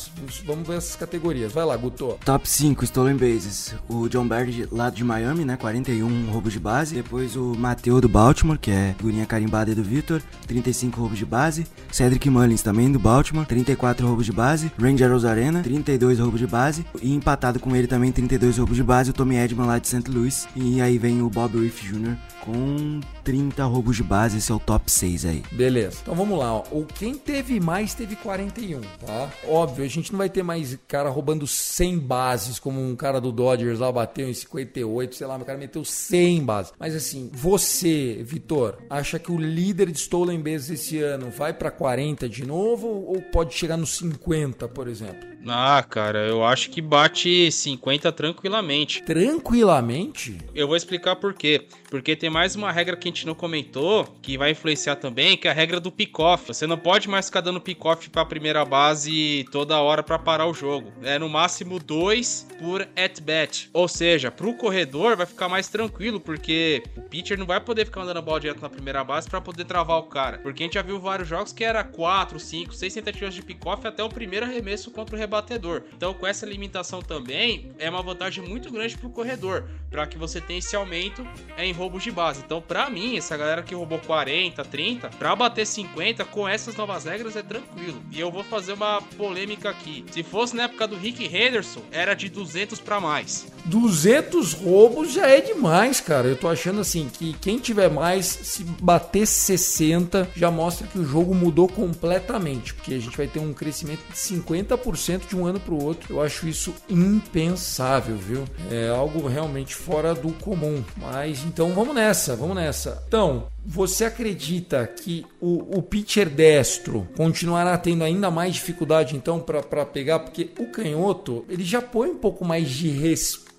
vamos 0.45 0.69
ver 0.69 0.77
essas 0.77 0.97
categorias. 0.97 1.51
Vai 1.51 1.65
lá, 1.65 1.75
Guto. 1.79 2.19
Top 2.23 2.47
5 2.47 2.85
Stolen 2.85 3.17
Bases. 3.17 3.75
O 3.89 4.07
John 4.07 4.29
Baird 4.29 4.69
lá 4.71 4.91
de 4.91 5.03
Miami, 5.03 5.43
né? 5.43 5.57
41 5.57 6.31
roubos 6.31 6.53
de 6.53 6.61
base. 6.61 6.95
Depois 6.95 7.35
o 7.35 7.55
Mateu 7.57 8.03
do 8.03 8.09
Baltimore, 8.09 8.59
que 8.59 8.71
é 8.71 8.95
figurinha 8.99 9.25
carimbada 9.25 9.75
do 9.75 9.83
Victor, 9.83 10.21
35 10.47 11.01
roubos 11.01 11.19
de 11.19 11.25
base. 11.25 11.67
Cedric 11.91 12.29
Mullins 12.29 12.61
também 12.61 12.93
do 12.93 12.99
Baltimore, 12.99 13.47
34 13.47 14.07
roubos 14.07 14.27
de 14.27 14.33
base. 14.33 14.71
Ranger 14.79 15.11
Rosarena, 15.11 15.63
32 15.63 16.19
roubos 16.19 16.39
de 16.39 16.47
base. 16.47 16.85
E 17.01 17.15
empatado 17.15 17.59
com 17.59 17.75
ele 17.75 17.87
também, 17.87 18.13
32 18.13 18.59
roubos 18.59 18.77
de 18.77 18.83
base, 18.83 19.09
o 19.09 19.15
Tommy 19.15 19.37
Edman 19.37 19.67
lá 19.67 19.79
de 19.79 19.89
St. 19.89 20.11
Louis. 20.11 20.47
E 20.55 20.83
aí 20.83 20.99
vem 20.99 21.23
o 21.23 21.31
Bob 21.31 21.59
Reef 21.59 21.83
Jr. 21.83 22.15
com 22.45 23.01
30 23.25 23.65
roubos 23.65 23.97
de 23.97 24.03
base, 24.03 24.37
esse 24.39 24.53
é 24.53 24.55
o 24.55 24.59
top 24.59 24.91
6 24.91 25.25
aí. 25.25 25.43
Beleza. 25.53 25.99
Então 26.03 26.15
vamos 26.15 26.39
lá, 26.39 26.53
ó. 26.53 26.65
O 26.71 26.85
quem 26.85 27.15
teve 27.25 27.61
mais 27.61 27.95
teve 27.95 28.17
41, 28.17 28.81
tá? 28.81 29.31
Óbvio, 29.49 29.85
a 29.85 29.89
gente 29.89 30.13
não 30.13 30.19
vai 30.19 30.29
ter 30.29 30.43
mais 30.43 30.79
cara 30.89 31.09
roubando 31.09 31.47
100 31.47 31.99
bases, 31.99 32.59
como 32.59 32.81
um 32.81 32.95
cara 32.97 33.21
do 33.21 33.33
Dodgers 33.33 33.79
lá 33.79 33.91
bateu 33.91 34.29
em 34.29 34.35
58, 34.35 35.15
sei 35.15 35.27
lá, 35.27 35.37
o 35.37 35.45
cara 35.45 35.59
meteu 35.59 35.85
100 35.85 36.45
bases. 36.45 36.73
Mas 36.79 36.95
assim, 36.95 37.31
você, 37.33 38.23
Vitor, 38.23 38.79
acha 38.91 39.19
que 39.19 39.31
o 39.31 39.39
líder 39.39 39.91
de 39.91 39.99
stolen 39.99 40.41
bases 40.41 40.71
esse 40.71 40.99
ano 40.99 41.31
vai 41.31 41.53
para 41.53 41.71
40 41.71 42.29
de 42.29 42.47
novo 42.47 42.87
ou 42.87 43.21
pode 43.21 43.55
chegar 43.55 43.77
nos 43.77 43.97
50, 43.97 44.69
por 44.69 44.89
exemplo? 44.89 45.32
Ah, 45.47 45.83
cara, 45.83 46.27
eu 46.27 46.45
acho 46.45 46.71
que 46.71 46.81
bate 46.81 47.51
50 47.51 48.13
tranquilamente. 48.13 49.03
Tranquilamente? 49.03 50.39
Eu 50.55 50.67
vou 50.67 50.77
explicar 50.77 51.17
por 51.17 51.35
quê. 51.35 51.67
Porque 51.91 52.17
tem 52.17 52.31
mais 52.31 52.57
uma 52.57 52.73
regra 52.73 52.97
que 52.97 53.09
a 53.09 53.11
gente 53.11 53.27
não 53.27 53.35
comentou, 53.35 54.05
que 54.23 54.39
vai 54.39 54.53
influenciar 54.53 54.97
também, 54.97 55.37
que 55.37 55.47
é 55.47 55.51
a 55.51 55.55
regra 55.55 55.79
do 55.79 55.93
pick-off. 55.93 56.47
Você 56.47 56.67
não 56.67 56.79
pode 56.79 57.09
mais 57.09 57.27
ficar 57.27 57.43
dando 57.43 57.61
pick-off 57.61 58.09
pra 58.09 58.25
primeira 58.25 58.65
base 58.65 59.45
toda 59.53 59.79
hora 59.79 60.03
para 60.03 60.19
parar 60.19 60.47
o 60.47 60.55
jogo. 60.55 60.91
É 61.03 61.19
no 61.19 61.29
máximo 61.29 61.79
dois 61.79 62.47
por 62.59 62.89
at-bat. 62.97 63.69
Ou 63.75 63.89
seja, 63.89 64.31
pro 64.31 64.55
corredor 64.55 65.17
vai 65.17 65.27
ficar 65.27 65.49
mais 65.49 65.69
tranquilo, 65.69 66.19
porque 66.19 66.83
o 66.97 67.03
pitcher 67.03 67.39
não 67.39 67.45
vai 67.47 67.61
poder 67.61 67.85
ficar 67.85 68.01
mandando 68.01 68.21
a 68.21 68.23
bola 68.23 68.41
direto 68.41 68.63
na 68.63 68.71
primeira 68.71 69.05
base 69.05 69.29
para 69.29 69.41
poder 69.41 69.65
travar 69.65 69.99
o 69.99 70.05
cara. 70.05 70.39
Porque 70.39 70.63
a 70.63 70.67
gente 70.67 70.75
já 70.75 70.83
viu 70.83 70.99
vários 70.99 71.29
jogos 71.29 71.53
que 71.53 71.65
era 71.65 71.85
4, 71.85 72.41
5, 72.41 72.73
6 72.73 72.95
tentativas 72.95 73.35
de 73.35 73.43
pick-off 73.43 73.87
até 73.87 74.03
o 74.03 74.09
primeiro 74.09 74.47
arremesso 74.47 74.91
contra 74.91 75.15
o 75.15 75.19
rebatedor. 75.33 75.83
Então, 75.97 76.13
com 76.13 76.27
essa 76.27 76.45
limitação 76.45 77.01
também, 77.01 77.73
é 77.79 77.89
uma 77.89 78.03
vantagem 78.03 78.47
muito 78.47 78.71
grande 78.71 78.99
pro 78.99 79.09
corredor, 79.09 79.65
para 79.91 80.07
que 80.07 80.19
você 80.19 80.41
tenha 80.41 80.59
esse 80.59 80.77
aumento 80.77 81.27
em 81.57 81.73
roubos 81.73 82.03
de 82.03 82.11
base. 82.11 82.43
Então, 82.45 82.61
para 82.61 82.91
mim, 82.91 83.17
essa 83.17 83.37
galera 83.37 83.63
que 83.63 83.75
roubou 83.75 83.99
40, 83.99 84.63
30, 84.65 85.09
para 85.11 85.35
bater 85.35 85.67
50 85.67 86.25
com 86.27 86.47
essas 86.47 86.77
novas 86.77 87.05
regras 87.05 87.37
é 87.37 87.43
tranquilo. 87.43 88.03
E 88.11 88.21
eu 88.21 88.31
vou 88.31 88.45
fazer 88.45 88.75
uma 88.75 89.01
polêmica 89.17 89.71
aqui. 89.71 90.05
Se 90.11 90.23
fosse 90.23 90.55
na 90.55 90.65
época 90.65 90.87
do 90.87 90.97
Rick 90.97 91.25
Henderson, 91.25 91.83
era 91.91 92.15
de 92.15 92.29
200 92.29 92.79
para 92.81 93.01
mais. 93.01 93.47
200 93.65 94.53
roubos 94.55 95.13
já 95.13 95.29
é 95.29 95.41
demais, 95.41 96.01
cara. 96.01 96.29
Eu 96.29 96.37
tô 96.37 96.49
achando 96.49 96.81
assim 96.81 97.09
que 97.09 97.33
quem 97.35 97.59
tiver 97.59 97.91
mais, 97.91 98.27
se 98.27 98.65
bater 98.65 99.27
60, 99.27 100.31
já 100.35 100.51
mostra 100.51 100.87
que 100.87 100.99
o 100.99 101.05
jogo 101.05 101.35
mudou 101.35 101.69
completamente, 101.69 102.75
porque 102.75 102.95
a 102.95 102.99
gente 102.99 103.17
vai 103.17 103.27
ter 103.27 103.39
um 103.39 103.53
crescimento 103.53 104.01
de 104.09 104.17
50% 104.17 105.22
de 105.29 105.37
um 105.37 105.47
ano 105.47 105.61
pro 105.61 105.83
outro. 105.83 106.15
Eu 106.15 106.23
acho 106.23 106.49
isso 106.49 106.75
impensável, 106.89 108.17
viu? 108.17 108.45
É 108.71 108.89
algo 108.89 109.27
realmente 109.27 109.75
fora 109.75 110.15
do 110.15 110.33
comum. 110.33 110.83
Mas 110.97 111.45
então 111.45 111.73
vamos 111.73 111.95
nessa, 111.95 112.37
vamos 112.37 112.57
nessa. 112.57 113.03
Então, 113.07 113.47
você 113.65 114.05
acredita 114.05 114.87
que 114.87 115.25
o, 115.41 115.79
o 115.79 115.83
pitcher 115.83 116.29
destro 116.29 117.09
continuará 117.17 117.77
tendo 117.79 118.05
ainda 118.05 118.31
mais 118.31 118.55
dificuldade 118.55 119.17
então 119.17 119.41
para 119.41 119.87
pegar? 119.87 120.21
Porque 120.21 120.51
o 120.59 120.67
canhoto 120.67 121.45
ele 121.49 121.65
já 121.65 121.81
põe 121.81 122.11
um 122.11 122.19
pouco 122.19 122.45
mais 122.45 122.69
de 122.69 122.89
respeito 122.89 123.53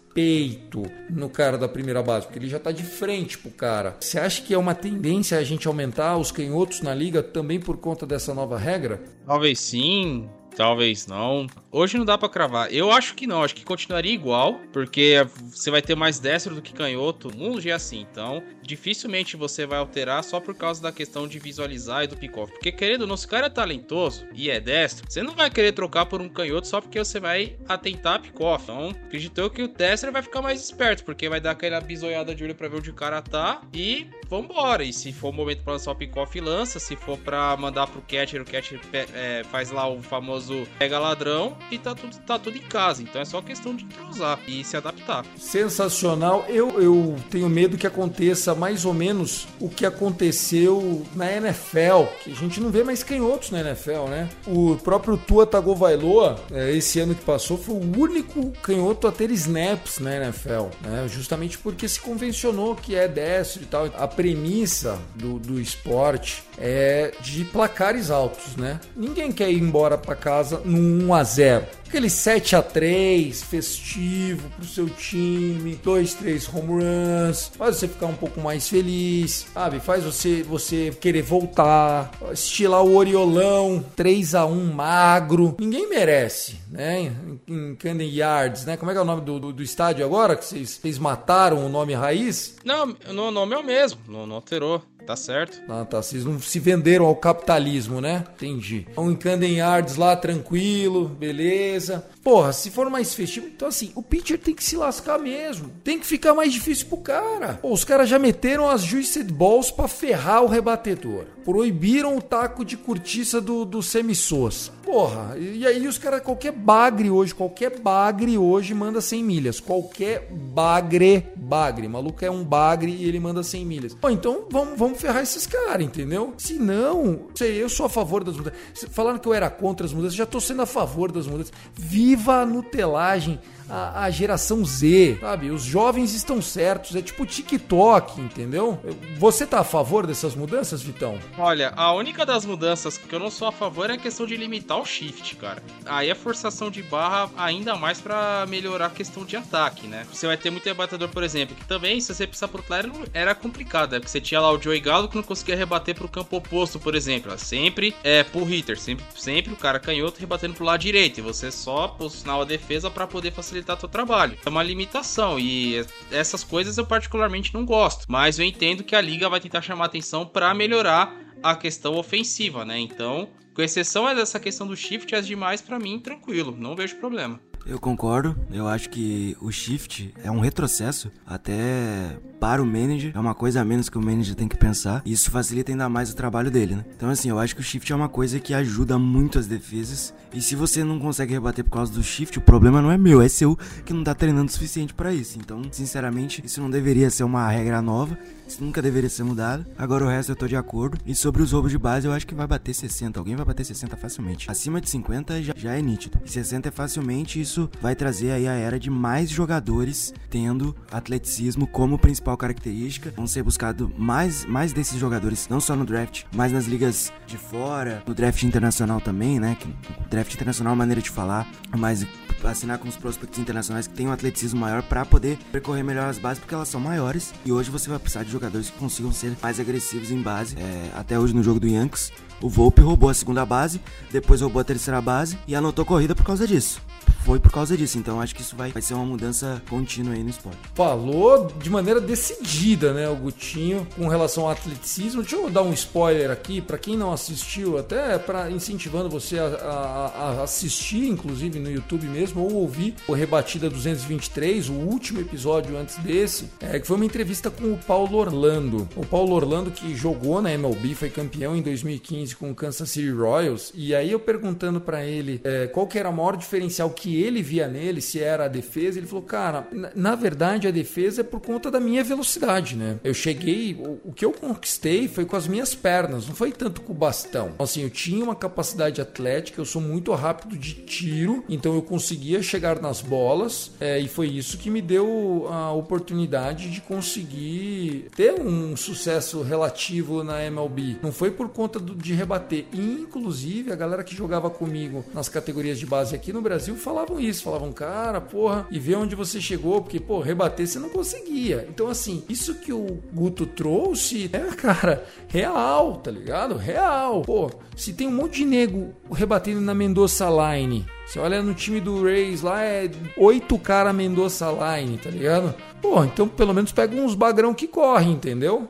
no 1.10 1.28
cara 1.28 1.58
da 1.58 1.68
primeira 1.68 2.04
base, 2.04 2.26
porque 2.26 2.38
ele 2.40 2.50
já 2.50 2.58
está 2.58 2.72
de 2.72 2.84
frente 2.84 3.38
pro 3.38 3.50
cara. 3.50 3.98
Você 4.00 4.20
acha 4.20 4.42
que 4.42 4.54
é 4.54 4.58
uma 4.58 4.76
tendência 4.76 5.38
a 5.38 5.44
gente 5.44 5.68
aumentar 5.68 6.18
os 6.18 6.32
canhotos 6.32 6.82
na 6.82 6.94
liga 6.94 7.24
também 7.24 7.60
por 7.60 7.78
conta 7.78 8.06
dessa 8.06 8.34
nova 8.34 8.58
regra? 8.58 9.02
Talvez 9.26 9.60
sim, 9.60 10.30
Talvez 10.56 11.08
não. 11.08 11.48
Hoje 11.72 11.98
não 11.98 12.06
dá 12.06 12.18
para 12.18 12.30
cravar. 12.30 12.72
Eu 12.72 12.92
acho 12.92 13.16
que 13.16 13.26
não. 13.26 13.44
Acho 13.44 13.56
que 13.56 13.66
continuaria 13.66 14.14
igual, 14.14 14.60
porque 14.72 15.26
você 15.52 15.72
vai 15.72 15.82
ter 15.82 15.96
mais 15.96 16.20
destro 16.20 16.54
do 16.54 16.62
que 16.62 16.74
canhoto. 16.74 17.30
O 17.30 17.36
mundo 17.36 17.60
já 17.60 17.72
é 17.72 17.74
assim. 17.74 18.06
Então, 18.12 18.44
dificilmente 18.64 19.38
você 19.38 19.66
vai 19.66 19.80
alterar 19.80 20.24
só 20.24 20.40
por 20.40 20.56
causa 20.56 20.82
da 20.82 20.92
questão 20.92 21.28
de 21.28 21.40
visualizar 21.40 22.04
e 22.04 22.08
do 22.08 22.18
pick-off. 22.18 22.52
Porque, 22.52 22.72
querendo 22.72 23.02
ou 23.02 23.08
não, 23.08 23.18
se 23.18 23.26
o 23.26 23.30
cara 23.30 23.48
é 23.48 23.50
talentoso 23.50 24.26
e 24.34 24.50
é 24.50 24.60
destro, 24.60 25.06
você 25.10 25.22
não 25.22 25.36
vai 25.36 25.50
querer 25.50 25.74
trocar 25.74 26.06
por 26.06 26.22
um 26.22 26.30
canhoto 26.30 26.68
só 26.68 26.82
porque 26.82 27.00
você 27.00 27.20
vai 27.20 27.56
atentar 27.68 28.22
pick-off. 28.22 28.64
Então, 28.64 28.90
acredito 28.90 29.50
que 29.50 29.64
o 29.64 29.68
destro 29.68 30.12
vai 30.12 30.22
ficar 30.22 30.42
mais 30.42 30.64
esperto, 30.64 31.04
porque 31.04 31.30
vai 31.30 31.42
dar 31.42 31.52
aquela 31.52 31.80
bisoiada 31.82 32.34
de 32.34 32.44
olho 32.44 32.56
pra 32.56 32.68
ver 32.68 32.78
onde 32.78 32.90
o 32.90 32.94
cara 32.94 33.22
tá 33.22 33.62
e 33.74 34.08
vambora. 34.30 34.84
E 34.84 34.94
se 34.94 35.12
for 35.12 35.30
o 35.30 35.34
momento 35.34 35.64
pra 35.64 35.74
lançar 35.74 35.92
o 35.92 35.96
pick-off, 35.96 36.40
lança. 36.40 36.80
Se 36.80 36.96
for 36.96 37.18
pra 37.18 37.56
mandar 37.58 37.88
pro 37.88 38.02
catcher, 38.02 38.42
o 38.42 38.46
catcher 38.46 38.80
é, 39.14 39.44
faz 39.52 39.72
lá 39.72 39.88
o 39.88 40.02
famoso 40.02 40.66
pega 40.80 41.00
ladrão 41.00 41.58
e 41.70 41.78
tá 41.78 41.94
tudo, 41.94 42.18
tá 42.20 42.40
tudo 42.40 42.58
em 42.58 42.62
casa. 42.62 43.04
Então 43.04 43.22
é 43.22 43.26
só 43.26 43.42
questão 43.42 43.76
de 43.76 43.86
entrosar 43.86 44.40
e 44.48 44.64
se 44.64 44.78
adaptar. 44.78 45.26
Sensacional. 45.38 46.46
Eu, 46.48 46.82
eu 46.82 47.16
tenho 47.30 47.50
medo 47.50 47.78
que 47.78 47.88
aconteça 47.88 48.53
mais 48.56 48.86
ou 48.86 48.94
menos 48.94 49.48
o 49.60 49.70
que 49.70 49.86
aconteceu 49.86 51.06
na 51.16 51.32
NFL, 51.32 52.06
que 52.24 52.32
a 52.32 52.36
gente 52.36 52.60
não 52.60 52.70
vê 52.70 52.84
mais 52.84 53.04
canhotos 53.04 53.52
na 53.52 53.62
NFL, 53.62 54.08
né? 54.10 54.30
O 54.48 54.76
próprio 54.78 55.18
Tua 55.18 55.46
Tagovailoa, 55.46 56.40
é, 56.52 56.72
esse 56.72 57.00
ano 57.00 57.16
que 57.16 57.24
passou, 57.24 57.58
foi 57.58 57.76
o 57.76 58.00
único 58.00 58.52
canhoto 58.62 59.08
a 59.08 59.12
ter 59.12 59.32
snaps 59.32 60.00
na 60.00 60.16
NFL, 60.16 60.68
né? 60.82 61.08
Justamente 61.08 61.58
porque 61.58 61.88
se 61.88 62.00
convencionou 62.00 62.76
que 62.76 62.96
é 62.96 63.08
destro 63.08 63.64
e 63.64 63.66
tal. 63.66 63.86
A 63.98 64.08
premissa 64.08 65.00
do, 65.16 65.40
do 65.40 65.60
esporte 65.60 66.44
é 66.58 67.14
de 67.22 67.46
placares 67.46 68.10
altos, 68.10 68.56
né? 68.56 68.80
Ninguém 68.96 69.32
quer 69.32 69.52
ir 69.52 69.60
embora 69.60 69.98
para 69.98 70.16
casa 70.16 70.62
no 70.64 71.06
1 71.08 71.14
a 71.14 71.24
0 71.24 71.66
aquele 71.94 72.10
7 72.10 72.56
a 72.56 72.64
3 72.64 73.44
festivo 73.44 74.50
pro 74.50 74.66
seu 74.66 74.90
time, 74.90 75.76
dois, 75.76 76.16
três 76.16 76.50
home 76.52 76.84
runs, 76.84 77.52
faz 77.56 77.76
você 77.76 77.88
ficar 77.88 78.08
um 78.08 78.16
pouco 78.16 78.42
mais 78.42 78.68
feliz, 78.68 79.46
sabe? 79.54 79.80
Faz 79.80 80.04
você 80.04 80.42
você 80.42 80.90
querer 81.00 81.22
voltar, 81.22 82.12
estilar 82.32 82.84
o 82.84 82.96
Oriolão, 82.96 83.86
3 83.96 84.34
a 84.34 84.44
1 84.44 84.74
magro. 84.74 85.56
Ninguém 85.60 85.88
merece, 85.88 86.60
né? 86.68 87.14
Em 87.48 87.76
Camden 87.76 88.10
Yards, 88.10 88.66
né? 88.66 88.76
Como 88.76 88.90
é 88.90 88.96
que 88.96 89.00
é 89.00 89.04
o 89.04 89.06
nome 89.06 89.22
do, 89.22 89.40
do, 89.40 89.54
do 89.54 89.62
estádio 89.62 90.04
agora 90.04 90.36
que 90.36 90.46
vocês, 90.46 90.98
mataram 90.98 91.64
o 91.64 91.70
nome 91.70 91.94
raiz? 91.94 92.56
Não, 92.66 92.98
o 93.08 93.32
nome 93.32 93.54
é 93.54 93.58
o 93.60 93.64
mesmo, 93.64 94.00
não 94.08 94.34
alterou. 94.34 94.82
Tá 95.06 95.16
certo. 95.16 95.62
Ah, 95.68 95.86
tá. 95.86 96.02
Vocês 96.02 96.24
não 96.24 96.40
se 96.40 96.60
venderam 96.60 97.06
ao 97.06 97.16
capitalismo, 97.16 98.00
né? 98.00 98.24
Entendi. 98.36 98.88
Em 98.98 99.16
Camden 99.16 99.58
Yards 99.58 99.98
lá, 99.98 100.16
tranquilo, 100.16 101.08
beleza. 101.08 102.06
Porra, 102.24 102.54
se 102.54 102.72
for 102.72 102.90
mais 102.90 103.14
festivo, 103.14 103.48
então 103.48 103.68
assim, 103.68 103.92
o 103.96 104.02
pitcher 104.02 104.40
tem 104.40 104.56
que 104.56 104.64
se 104.64 104.78
lascar 104.78 105.20
mesmo. 105.20 105.70
Tem 105.84 106.00
que 106.00 106.06
ficar 106.06 106.34
mais 106.34 106.54
difícil 106.54 106.88
pro 106.88 106.98
cara. 106.98 107.60
Pô, 107.62 107.74
os 107.74 107.84
caras 107.84 108.08
já 108.08 108.18
meteram 108.18 108.70
as 108.70 108.82
Juiced 108.82 109.32
Balls 109.32 109.72
pra 109.72 109.90
ferrar 109.90 110.42
o 110.42 110.48
rebatedor. 110.48 111.26
Proibiram 111.44 112.16
o 112.16 112.22
taco 112.22 112.64
de 112.64 112.78
cortiça 112.78 113.42
do, 113.42 113.66
do 113.66 113.84
semissoça. 113.84 114.72
Porra, 114.84 115.38
e 115.38 115.66
aí 115.68 115.86
os 115.86 115.98
caras, 115.98 116.22
qualquer 116.22 116.54
bagre 116.54 117.10
hoje, 117.10 117.36
qualquer 117.36 117.80
bagre 117.80 118.38
hoje 118.38 118.74
manda 118.74 119.02
100 119.02 119.24
milhas. 119.24 119.60
Qualquer 119.60 120.30
bagre, 120.32 121.26
bagre. 121.36 121.88
Maluco 121.90 122.24
é 122.24 122.32
um 122.32 122.44
bagre 122.44 122.92
e 122.92 123.06
ele 123.06 123.20
manda 123.20 123.44
100 123.44 123.66
milhas. 123.66 123.94
Pô, 123.94 124.10
então 124.10 124.46
vamos, 124.50 124.78
vamos 124.78 124.93
ferrar 124.94 125.24
esses 125.24 125.46
caras, 125.46 125.86
entendeu? 125.86 126.34
Se 126.38 126.54
não, 126.54 127.28
sei, 127.36 127.62
eu 127.62 127.68
sou 127.68 127.86
a 127.86 127.90
favor 127.90 128.24
das 128.24 128.38
mudanças. 128.38 128.60
Falaram 128.92 129.20
que 129.20 129.28
eu 129.28 129.34
era 129.34 129.50
contra 129.50 129.86
as 129.86 129.94
mudanças, 129.94 130.16
já 130.16 130.26
tô 130.26 130.40
sendo 130.40 130.62
a 130.62 130.66
favor 130.66 131.12
das 131.12 131.28
mudanças. 131.28 131.54
Vi 131.76 132.14
viva 132.14 132.42
a 132.42 132.46
nutelagem 132.46 133.40
a, 133.70 134.04
a, 134.04 134.10
geração 134.10 134.64
Z, 134.66 135.18
sabe? 135.20 135.50
Os 135.50 135.64
jovens 135.64 136.14
estão 136.14 136.42
certos, 136.42 136.96
é 136.96 137.02
tipo 137.02 137.26
TikTok, 137.26 138.20
entendeu? 138.22 138.80
Você 139.18 139.46
tá 139.46 139.60
a 139.60 139.64
favor 139.64 140.06
dessas 140.06 140.36
mudanças, 140.36 140.82
Vitão? 140.82 141.18
Olha, 141.38 141.74
a 141.76 141.94
única 141.94 142.26
das 142.26 142.46
mudanças 142.46 142.98
que 142.98 143.14
eu 143.14 143.20
não 143.20 143.32
sou 143.32 143.48
a 143.48 143.52
favor 143.52 143.90
é 143.90 143.94
a 143.94 143.98
questão 143.98 144.26
de 144.26 144.36
limitar 144.36 144.80
o 144.80 144.86
shift, 144.86 145.36
cara. 145.36 145.64
Aí 145.86 146.10
é 146.10 146.16
forçação 146.16 146.70
de 146.70 146.84
barra 146.84 147.30
ainda 147.38 147.76
mais 147.76 148.00
para 148.00 148.46
melhorar 148.48 148.88
a 148.88 148.90
questão 148.90 149.26
de 149.26 149.36
ataque, 149.36 149.88
né? 149.88 150.06
Você 150.12 150.28
vai 150.28 150.38
ter 150.38 150.50
muito 150.50 150.66
rebatedor, 150.66 151.10
por 151.10 151.24
exemplo, 151.24 151.56
que 151.56 151.66
também, 151.66 152.00
se 152.02 152.14
você 152.14 152.28
precisar 152.28 152.48
pro 152.48 152.64
claro, 152.64 152.92
era 153.14 153.34
complicado, 153.34 153.92
né? 153.92 154.00
Porque 154.00 154.12
você 154.12 154.22
tinha 154.22 154.40
lá 154.40 154.52
o 154.52 154.62
Joey 154.62 154.80
Galo 154.80 155.08
que 155.08 155.16
não 155.16 155.24
conseguia 155.24 155.56
rebater 155.56 155.96
pro 155.96 156.08
campo 156.08 156.38
oposto, 156.38 156.80
por 156.80 156.96
exemplo. 156.96 157.38
Sempre 157.38 157.96
é 158.04 158.24
pull 158.24 158.50
hitter, 158.50 158.80
sempre, 158.80 159.06
sempre 159.16 159.54
o 159.54 159.58
cara 159.58 159.80
canhoto 159.80 160.20
rebatendo 160.20 160.54
pro 160.54 160.66
lado 160.66 160.80
direito. 160.80 161.20
E 161.20 161.22
você 161.22 161.52
só 161.52 161.88
posicionar 161.88 162.42
a 162.42 162.46
defesa 162.46 162.90
para 162.90 163.08
poder 163.08 163.32
facilitar 163.32 163.53
facilitar 163.54 163.78
teu 163.78 163.88
trabalho. 163.88 164.38
É 164.44 164.50
uma 164.50 164.64
limitação 164.64 165.40
e 165.40 165.86
essas 166.12 166.44
coisas 166.44 166.78
eu 166.78 166.86
particularmente 166.86 167.54
não 167.54 167.66
gosto, 167.66 168.06
mas 168.08 168.40
eu 168.40 168.46
entendo 168.46 168.84
que 168.84 168.96
a 168.96 169.02
liga 169.02 169.30
vai 169.30 169.40
tentar 169.40 169.62
chamar 169.62 169.86
atenção 169.86 170.26
para 170.26 170.54
melhorar 170.54 171.16
a 171.42 171.56
questão 171.56 171.96
ofensiva, 171.96 172.66
né? 172.66 172.80
Então, 172.80 173.30
com 173.54 173.62
exceção 173.62 174.14
dessa 174.16 174.40
questão 174.40 174.66
do 174.66 174.76
shift, 174.76 175.14
as 175.14 175.28
demais 175.28 175.62
para 175.62 175.78
mim 175.78 176.00
tranquilo, 176.00 176.56
não 176.58 176.76
vejo 176.76 176.96
problema. 176.96 177.40
Eu 177.66 177.80
concordo, 177.80 178.36
eu 178.52 178.68
acho 178.68 178.90
que 178.90 179.38
o 179.40 179.50
shift 179.52 180.14
é 180.24 180.30
um 180.30 180.40
retrocesso. 180.40 181.10
Até 181.26 182.18
para 182.40 182.62
o 182.62 182.66
manager, 182.66 183.14
é 183.16 183.20
uma 183.20 183.34
coisa 183.34 183.62
a 183.62 183.66
menos 183.66 183.88
que 183.88 183.98
o 183.98 184.02
manager 184.02 184.36
tem 184.36 184.50
que 184.50 184.58
pensar, 184.58 185.02
e 185.06 185.14
isso 185.14 185.32
facilita 185.32 185.72
ainda 185.72 185.88
mais 185.88 186.12
o 186.12 186.16
trabalho 186.16 186.52
dele, 186.52 186.76
né? 186.76 186.86
Então 186.96 187.10
assim, 187.10 187.30
eu 187.30 187.40
acho 187.40 187.56
que 187.56 187.62
o 187.62 187.64
shift 187.64 187.90
é 187.90 187.96
uma 187.96 188.10
coisa 188.10 188.38
que 188.38 188.54
ajuda 188.54 189.00
muito 189.00 189.40
as 189.40 189.48
defesas, 189.48 190.14
e 190.34 190.42
se 190.42 190.56
você 190.56 190.84
não 190.84 191.00
consegue 191.00 191.34
rebater 191.34 191.64
por 191.64 191.72
causa 191.72 191.94
do 191.94 192.04
shift, 192.04 192.38
o 192.38 192.42
problema 192.42 192.82
não 192.82 192.92
é 192.92 192.98
meu, 192.98 193.22
é 193.22 193.30
seu 193.30 193.58
que 193.86 193.94
não 193.94 194.04
tá 194.04 194.14
treinando 194.14 194.50
o 194.50 194.54
suficiente 194.54 194.94
para 194.94 195.14
isso. 195.14 195.40
Então, 195.40 195.62
sinceramente, 195.72 196.44
isso 196.46 196.60
não 196.60 196.70
deveria 196.70 197.10
ser 197.10 197.24
uma 197.24 197.48
regra 197.50 197.82
nova, 197.82 198.18
isso 198.48 198.64
nunca 198.64 198.82
deveria 198.82 199.10
ser 199.10 199.24
mudado. 199.24 199.66
Agora 199.78 200.06
o 200.06 200.08
resto 200.08 200.32
eu 200.32 200.36
tô 200.36 200.48
de 200.48 200.56
acordo. 200.56 200.98
E 201.06 201.16
sobre 201.16 201.42
os 201.42 201.52
roubos 201.52 201.72
de 201.72 201.78
base, 201.78 202.08
eu 202.08 202.14
acho 202.14 202.28
que 202.28 202.36
vai 202.36 202.48
bater 202.48 202.74
60. 202.74 203.20
Alguém 203.20 203.36
vai 203.36 203.46
bater 203.46 203.66
60 203.66 203.96
facilmente. 203.98 204.50
Acima 204.50 204.80
de 204.80 204.90
50 204.90 205.42
já, 205.42 205.54
já 205.56 205.74
é 205.74 205.82
nítido. 205.82 206.20
E 206.24 206.30
60 206.30 206.70
é 206.70 206.72
facilmente, 206.72 207.40
isso 207.40 207.70
vai 207.82 207.96
trazer 207.96 208.32
aí 208.32 208.48
a 208.48 208.54
era 208.54 208.80
de 208.80 208.90
mais 208.90 209.30
jogadores 209.30 210.14
tendo 210.30 210.76
atleticismo 210.92 211.68
como 211.68 211.98
principal 211.98 212.38
característica. 212.38 213.14
Vão 213.16 213.28
ser 213.28 213.44
buscados 213.44 213.90
mais, 213.98 214.46
mais 214.46 214.74
desses 214.74 215.00
jogadores, 215.00 215.48
não 215.50 215.60
só 215.60 215.76
no 215.76 215.86
draft, 215.86 216.24
mas 216.36 216.52
nas 216.52 216.66
ligas 216.66 217.12
de 217.26 217.38
fora, 217.38 218.04
no 218.06 218.14
draft 218.14 218.44
internacional 218.44 219.02
também, 219.02 219.40
né? 219.40 219.58
Que, 219.60 219.74
draft 220.10 220.34
internacional 220.34 220.72
é 220.72 220.74
uma 220.74 220.80
maneira 220.80 221.02
de 221.02 221.10
falar, 221.10 221.50
mas 221.78 222.06
assinar 222.52 222.78
com 222.78 222.88
os 222.88 222.96
prospects 222.96 223.40
internacionais 223.40 223.88
que 223.88 223.94
têm 223.94 224.08
um 224.08 224.12
atleticismo 224.12 224.60
maior 224.60 224.84
para 224.84 225.06
poder 225.06 225.38
percorrer 225.52 225.84
melhor 225.84 226.10
as 226.10 226.18
bases, 226.18 226.40
porque 226.40 226.54
elas 226.54 226.68
são 226.68 226.80
maiores. 226.80 227.34
E 227.46 227.52
hoje 227.52 227.70
você 227.70 227.90
vai 227.90 228.00
precisar 228.00 228.24
de 228.24 228.32
jogadores 228.32 228.70
que 228.70 228.78
consigam 228.78 229.12
ser 229.12 229.36
mais 229.42 229.60
agressivos 229.60 230.12
em 230.12 230.22
base. 230.22 230.56
É, 230.58 230.92
até 230.96 231.20
hoje 231.20 231.34
no 231.34 231.44
jogo 231.44 231.60
do 231.60 231.68
Yankees, 231.68 232.12
o 232.42 232.50
Volpe 232.50 232.82
roubou 232.82 233.10
a 233.10 233.14
segunda 233.14 233.46
base, 233.46 233.82
depois 234.12 234.42
roubou 234.42 234.60
a 234.60 234.64
terceira 234.64 235.02
base 235.02 235.38
e 235.48 235.56
anotou 235.56 235.86
corrida 235.86 236.16
por 236.16 236.26
causa 236.26 236.48
disso 236.48 236.82
foi 237.26 237.40
por 237.40 237.52
causa 237.52 237.76
disso. 237.78 237.98
Então 237.98 238.20
acho 238.22 238.36
que 238.36 238.42
isso 238.42 238.56
vai, 238.56 238.72
vai 238.72 238.82
ser 238.82 238.94
uma 238.94 239.06
mudança 239.06 239.62
contínua 239.70 240.14
aí 240.14 240.24
no 240.24 240.30
esporte. 240.30 240.58
Falou 240.76 241.48
de 241.60 241.70
maneira 241.70 242.00
decidida, 242.00 242.94
né, 242.94 243.10
o 243.10 243.16
Gutinho, 243.16 243.88
com 243.96 244.08
relação 244.08 244.46
ao 244.46 244.52
atleticismo. 244.52 245.22
Deixa 245.22 245.36
eu 245.36 245.50
dar 245.50 245.64
um 245.64 245.74
spoiler 245.74 246.32
aqui 246.32 246.62
para 246.62 246.78
quem 246.78 246.98
não 246.98 247.12
assistiu, 247.12 247.78
até 247.78 248.18
para 248.18 248.50
incentivando 248.52 249.10
você 249.10 249.40
a, 249.40 249.46
a, 249.46 250.40
a, 250.40 250.44
assistir, 250.44 251.08
inclusive 251.08 251.60
no 251.60 251.72
YouTube 251.72 252.08
mesmo, 252.08 252.42
ou 252.42 252.54
ouvir 252.56 252.96
o 253.08 253.14
Rebatida 253.14 253.70
223, 253.70 254.70
o 254.70 254.74
último 254.74 255.20
episódio 255.20 255.78
antes 255.78 255.98
desse, 255.98 256.50
é, 256.60 256.80
que 256.80 256.88
foi 256.88 256.96
uma 256.96 257.06
entrevista 257.06 257.50
com 257.50 257.74
o 257.74 257.78
Paulo 257.78 258.18
Orlando. 258.18 258.88
O 258.96 259.06
Paulo 259.06 259.34
Orlando 259.34 259.72
que 259.72 259.96
jogou 259.96 260.42
na 260.42 260.52
MLB, 260.52 260.96
foi 260.96 261.10
campeão 261.10 261.56
em 261.56 261.62
2015 261.62 262.36
com 262.36 262.52
o 262.52 262.56
Kansas 262.56 262.90
City 262.90 263.10
Royals. 263.10 263.72
E 263.74 263.94
aí 263.96 264.12
eu 264.12 264.20
perguntando 264.20 264.80
para 264.80 265.06
ele 265.06 265.42
é, 265.44 265.68
qual 265.68 265.88
que 265.88 265.98
era 265.98 266.10
o 266.10 266.14
maior 266.14 266.38
diferencial 266.38 266.90
que 266.94 267.22
ele 267.22 267.42
via 267.42 267.68
nele, 267.68 268.02
se 268.02 268.20
era 268.20 268.46
a 268.46 268.48
defesa, 268.48 269.00
ele 269.00 269.08
falou, 269.08 269.24
cara, 269.24 269.68
na 269.96 270.16
verdade 270.16 270.68
a 270.68 270.72
defesa 270.72 271.22
é 271.22 271.24
por 271.24 271.42
conta 271.42 271.70
da 271.70 271.80
minha 271.80 272.04
velocidade, 272.04 272.76
né? 272.76 273.00
Eu 273.04 273.14
cheguei, 273.14 273.74
o, 273.74 274.00
o 274.10 274.14
que 274.14 274.24
eu 274.24 274.32
conquistei 274.32 275.08
foi 275.08 275.26
com 275.26 275.36
as 275.36 275.48
minhas 275.48 275.76
pernas, 275.76 276.28
não 276.28 276.36
foi 276.36 276.52
tanto 276.52 276.82
com 276.82 276.94
o 276.94 276.96
bastão. 276.96 277.52
Então, 277.54 277.64
assim, 277.64 277.82
eu 277.82 277.90
tinha 277.90 278.24
uma 278.24 278.36
capacidade 278.36 279.02
atlética, 279.02 279.60
eu 279.60 279.66
sou 279.66 279.82
muito 279.82 280.14
rápido 280.14 280.58
de 280.58 280.74
tiro, 280.74 281.44
então 281.50 281.74
eu 281.74 281.82
conseguia 281.82 282.42
chegar 282.42 282.82
nas 282.82 283.02
bolas, 283.02 283.72
é, 283.80 284.00
e 284.00 284.08
foi 284.08 284.28
isso 284.28 284.58
que 284.58 284.70
me 284.70 284.82
deu 284.82 285.48
a 285.50 285.72
oportunidade 285.72 286.70
de 286.70 286.82
conseguir 286.82 288.08
ter 288.16 288.34
um 288.40 288.76
sucesso 288.76 289.42
relativo 289.42 290.24
na 290.24 290.44
MLB. 290.46 290.98
Não 291.02 291.12
foi 291.12 291.32
por 291.32 291.50
conta 291.50 291.80
do, 291.80 291.96
de 291.96 292.14
rebater. 292.14 292.66
Inclusive, 292.74 293.72
a 293.72 293.76
galera 293.76 294.04
que 294.04 294.16
jogava 294.16 294.50
comigo 294.50 295.04
nas 295.14 295.30
categorias 295.30 295.80
de 295.80 295.86
base 295.86 296.16
aqui 296.16 296.32
no 296.32 296.42
Brasil 296.42 296.76
falavam 296.84 297.20
isso, 297.20 297.44
falavam, 297.44 297.72
cara, 297.72 298.20
porra, 298.20 298.68
e 298.70 298.78
vê 298.78 298.96
onde 298.96 299.16
você 299.16 299.40
chegou, 299.40 299.82
porque, 299.82 300.00
pô, 300.00 300.20
rebater 300.20 300.68
você 300.68 300.78
não 300.78 300.90
conseguia. 300.90 301.66
Então, 301.70 301.88
assim, 301.88 302.24
isso 302.28 302.56
que 302.56 302.74
o 302.74 303.00
Guto 303.14 303.46
trouxe 303.46 304.30
é, 304.34 304.40
cara, 304.56 305.06
real, 305.28 305.96
tá 305.96 306.12
ligado? 306.12 306.56
Real. 306.56 307.22
Pô, 307.22 307.50
se 307.76 307.94
tem 307.94 308.08
um 308.08 308.12
monte 308.12 308.40
de 308.40 308.46
nego 308.46 308.94
rebatendo 309.12 309.62
na 309.62 309.74
Mendoza 309.74 310.28
Line, 310.30 310.86
você 311.06 311.20
olha 311.20 311.42
no 311.42 311.54
time 311.54 311.80
do 311.80 312.04
Rays 312.04 312.42
lá, 312.42 312.64
é 312.64 312.90
oito 313.18 313.58
cara 313.58 313.94
Mendoza 313.94 314.48
Line, 314.52 314.98
tá 314.98 315.10
ligado? 315.10 315.54
Pô, 315.82 316.04
então 316.04 316.28
pelo 316.28 316.54
menos 316.54 316.72
pega 316.72 316.96
uns 316.96 317.16
bagrão 317.16 317.54
que 317.54 317.68
corre, 317.68 318.10
entendeu? 318.10 318.70